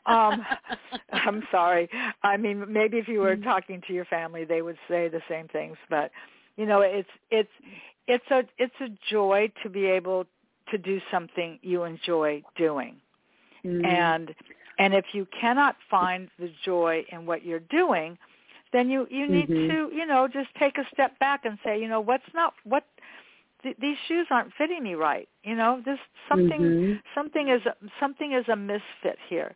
[0.05, 0.45] um,
[1.13, 1.89] I'm sorry.
[2.23, 3.43] I mean, maybe if you were Mm-hmm.
[3.43, 5.77] talking to your family, they would say the same things.
[5.89, 6.11] But
[6.57, 7.49] you know, it's it's
[8.07, 10.25] it's a it's a joy to be able
[10.71, 12.95] to do something you enjoy doing,
[13.65, 13.85] Mm.
[13.85, 14.33] and
[14.79, 18.17] and if you cannot find the joy in what you're doing
[18.73, 19.67] then you you need Mhm.
[19.67, 22.83] to you know just take a step back and say you know what's not what
[23.63, 25.99] th- these shoes aren't fitting me right you know this
[26.29, 27.01] something Mhm.
[27.15, 27.61] something is
[27.99, 29.55] something is a misfit here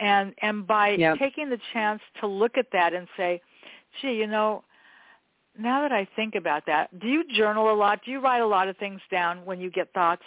[0.00, 1.18] and and by Yep.
[1.18, 3.40] taking the chance to look at that and say
[4.00, 4.62] gee you know
[5.58, 8.46] now that i think about that do you journal a lot do you write a
[8.46, 10.22] lot of things down when you get thoughts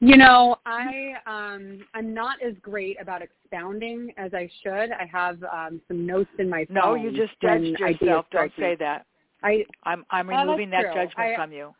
[0.00, 4.90] You know, I um I'm not as great about expounding as I should.
[4.92, 6.74] I have um some notes in my phone.
[6.74, 9.06] no you just judged yourself don't say that
[9.42, 10.94] I i'm i'm that's removing that true.
[10.94, 11.74] judgment I- from you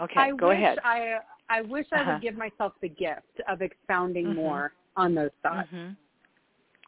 [0.00, 1.18] okay I go wish ahead I
[1.48, 2.12] I wish I Uh-huh.
[2.12, 4.34] would give myself the gift of expounding Mhm.
[4.34, 5.68] more on those thoughts.
[5.70, 5.90] hmm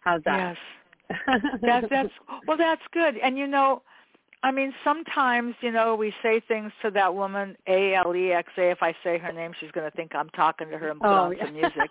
[0.00, 0.56] How's that?
[0.56, 0.56] Yes.
[1.62, 2.12] That, that's
[2.46, 2.56] well.
[2.56, 3.16] That's good.
[3.18, 3.82] And you know,
[4.42, 8.48] I mean, sometimes you know we say things to that woman A L E X
[8.56, 8.70] A.
[8.70, 11.10] If I say her name, she's going to think I'm talking to her and put
[11.10, 11.46] Oh, on yeah.
[11.46, 11.90] some music.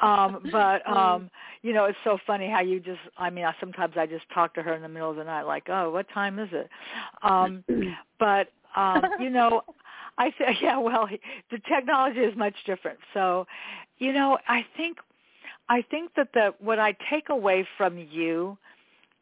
[0.00, 1.30] um, but um,
[1.62, 3.00] you know, it's so funny how you just.
[3.16, 5.42] I mean, I, sometimes I just talk to her in the middle of the night,
[5.44, 6.68] like, oh, what time is it?
[7.22, 7.64] Um,
[8.18, 9.62] but um, you know,
[10.18, 11.08] I say, yeah, well,
[11.50, 12.98] the technology is much different.
[13.14, 13.46] So,
[13.98, 14.98] you know, I think
[15.68, 18.58] I think that the what I take away from you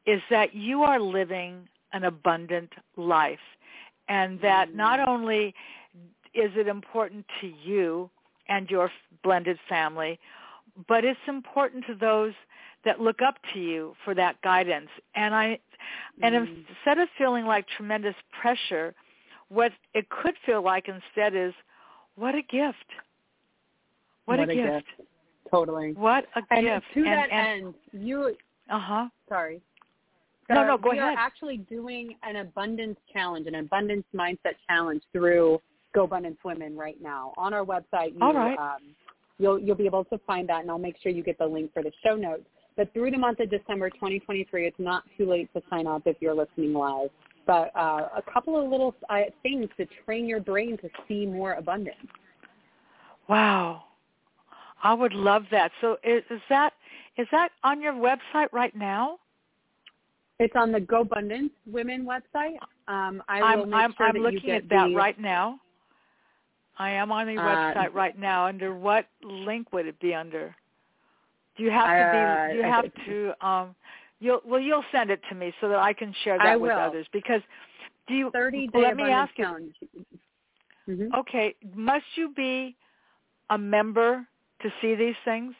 [0.06, 3.38] is that you are living an abundant life
[4.08, 5.54] and that not only
[6.34, 8.10] is it important to you
[8.48, 8.90] and your
[9.22, 10.18] blended family,
[10.88, 12.32] but it's important to those
[12.84, 14.88] that look up to you for that guidance.
[15.14, 15.58] And I
[16.22, 16.64] and Mm.
[16.68, 18.94] instead of feeling like tremendous pressure,
[19.48, 21.52] what it could feel like instead is
[22.14, 22.86] what a gift.
[24.24, 24.86] What, What a, a gift.
[25.50, 25.92] totally.
[25.92, 26.86] What a And gift.
[26.94, 28.36] to and, that and, end, you
[28.70, 29.08] uh-huh.
[29.28, 29.60] sorry.
[30.48, 31.14] No, So no, go we ahead.
[31.14, 35.60] are actually doing an abundance challenge, an abundance mindset challenge through
[35.94, 37.32] GoBundance Women right now.
[37.36, 38.58] On our website, you, All right.
[38.58, 38.94] um,
[39.38, 41.72] you'll you'll be able to find that, and I'll make sure you get the link
[41.72, 42.44] for the show notes.
[42.76, 46.16] But through the month of December 2023, it's not too late to sign up if
[46.20, 47.10] you're listening live.
[47.46, 51.52] But uh, a couple of little uh, things to train your brain to see more
[51.54, 51.96] abundance.
[53.28, 53.84] Wow.
[54.82, 55.70] I would love that.
[55.80, 56.72] So is, is that
[57.16, 59.18] is that on your website right now?
[60.42, 62.58] It's on the GoBundance Women website.
[62.88, 64.96] Um, I will I'm make I'm, sure I'm that you looking get at that the,
[64.96, 65.60] right now.
[66.78, 68.46] I am on the Uh, website right now.
[68.46, 70.54] Under what link would it be under?
[71.56, 72.40] Do you have to Uh, be?
[72.50, 73.46] Do you have to?
[73.46, 73.76] Um,
[74.20, 76.72] you'll well, you'll send it to me so that I can share that I with
[76.72, 76.78] will.
[76.88, 77.06] others.
[77.12, 77.42] Because
[78.08, 78.30] do you?
[78.32, 79.46] 30 day let me ask you.
[80.88, 81.14] Mhm.
[81.18, 82.76] Okay, must you be
[83.50, 84.26] a member
[84.62, 85.54] to see these things?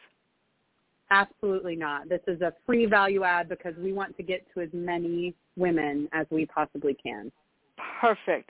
[1.13, 2.09] Absolutely not.
[2.09, 6.09] This is a free value add because we want to get to as many women
[6.13, 7.31] as we possibly can.
[8.01, 8.49] Perfect.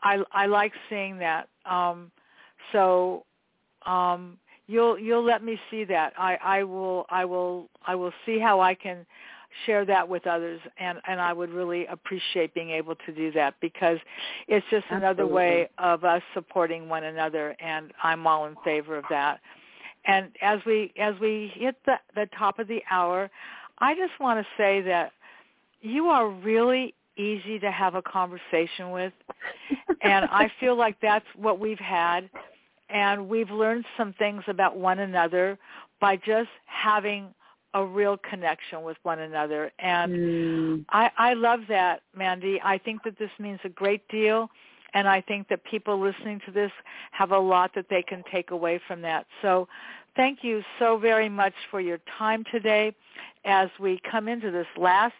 [0.00, 1.48] I I like seeing that.
[1.64, 2.10] Um,
[2.72, 3.24] So
[3.86, 6.12] um, you'll you'll let me see that.
[6.18, 9.06] I, I will I will I will see how I can
[9.66, 13.54] share that with others and and I would really appreciate being able to do that
[13.60, 13.98] because
[14.48, 14.96] it's just Absolutely.
[14.96, 19.38] another way of us supporting one another and I'm all in favor of that.
[20.06, 23.30] And as we as we hit the the top of the hour,
[23.78, 25.12] I just want to say that
[25.80, 29.12] you are really easy to have a conversation with.
[30.02, 32.28] And I feel like that's what we've had.
[32.90, 35.58] And we've learned some things about one another
[36.00, 37.28] by just having
[37.74, 39.72] a real connection with one another.
[39.78, 40.84] And Mm.
[40.90, 42.60] I, I love that mandy.
[42.62, 44.48] I think that this means a great deal
[44.94, 46.70] and i think that people listening to this
[47.12, 49.26] have a lot that they can take away from that.
[49.42, 49.68] So
[50.16, 52.94] thank you so very much for your time today
[53.44, 55.14] as we come into this last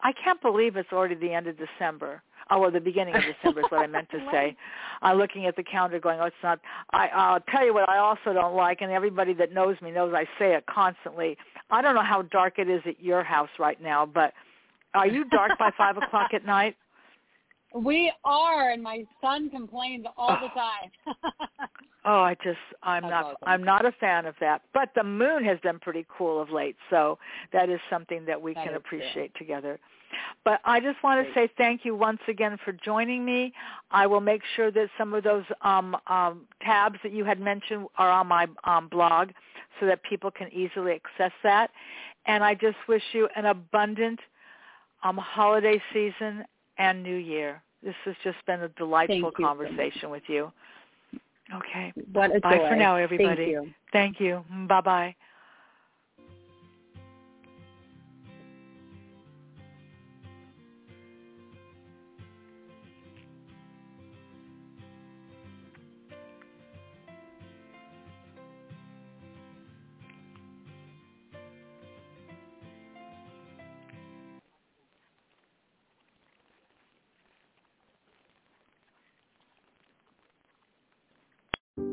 [0.00, 2.22] i can't believe it's already the end of december.
[2.50, 4.56] Oh well the beginning of december is what i meant to say.
[5.02, 6.58] I'm uh, looking at the calendar going oh it's not
[6.92, 10.12] i i'll tell you what i also don't like and everybody that knows me knows
[10.14, 11.36] i say it constantly.
[11.70, 14.34] I don't know how dark it is at your house right now, but
[14.94, 16.76] are you dark by five o'clock at night?
[17.74, 21.18] We are, and my son complains all the time.
[22.04, 23.36] Oh, I just I'm That's not awesome.
[23.46, 24.62] I'm not a fan of that.
[24.74, 27.18] But the moon has been pretty cool of late, so
[27.52, 28.98] that is something that we That can is true.
[28.98, 29.78] appreciate together.
[30.44, 31.48] But I just want to Great.
[31.48, 33.52] say thank you once again for joining me.
[33.90, 37.86] I will make sure that some of those um, um, tabs that you had mentioned
[37.98, 39.30] are on my um, blog
[39.78, 41.70] so that people can easily access that.
[42.26, 44.20] And I just wish you an abundant
[45.04, 46.44] um, holiday season
[46.82, 47.62] and New Year.
[47.82, 50.52] This has just been a delightful Thank you so conversation with you.
[51.54, 51.92] Okay.
[52.12, 52.68] what a Bye joy.
[52.68, 53.52] for now, everybody.
[53.52, 53.74] Thank you.
[53.92, 54.44] Thank you.
[54.68, 55.14] Bye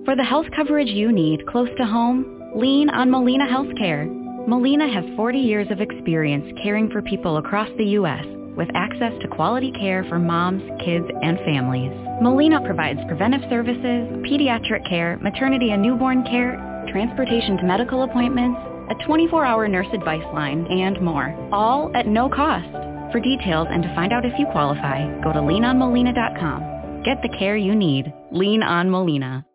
[0.10, 4.10] For the health coverage you need close to home, lean on Molina Healthcare.
[4.48, 8.26] Molina has 40 years of experience caring for people across the U.S.
[8.58, 11.92] with access to quality care for moms, kids, and families.
[12.24, 16.58] Molina provides preventive services, pediatric care, maternity and newborn care,
[16.90, 21.38] transportation to medical appointments, a 24-hour nurse advice line, and more.
[21.54, 22.66] All at no cost.
[23.12, 27.04] For details and to find out if you qualify, go to leanonmolina.com.
[27.06, 28.12] Get the care you need.
[28.32, 29.46] Lean on Molina.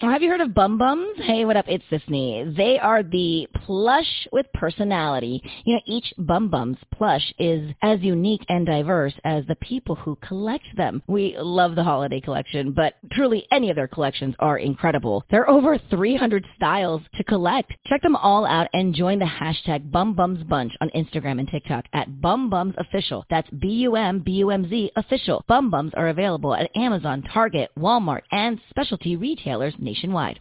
[0.00, 1.20] Have you heard of Bumbumz?
[1.22, 1.64] Hey, what up?
[1.66, 2.56] It's Sisney.
[2.56, 5.42] They are the plush with personality.
[5.64, 10.66] You know, each Bumbumz plush is as unique and diverse as the people who collect
[10.76, 11.02] them.
[11.08, 15.24] We love the holiday collection, but truly any of their collections are incredible.
[15.32, 17.72] There are over 300 styles to collect.
[17.86, 22.08] Check them all out and join the hashtag Bumbumz Bunch on Instagram and TikTok at
[22.08, 23.24] Bumbumz Official.
[23.30, 25.44] That's B-U-M-B-U-M-Z Official.
[25.50, 30.40] Bumbumz are available at Amazon, Target, Walmart, and specialty retailers nationwide.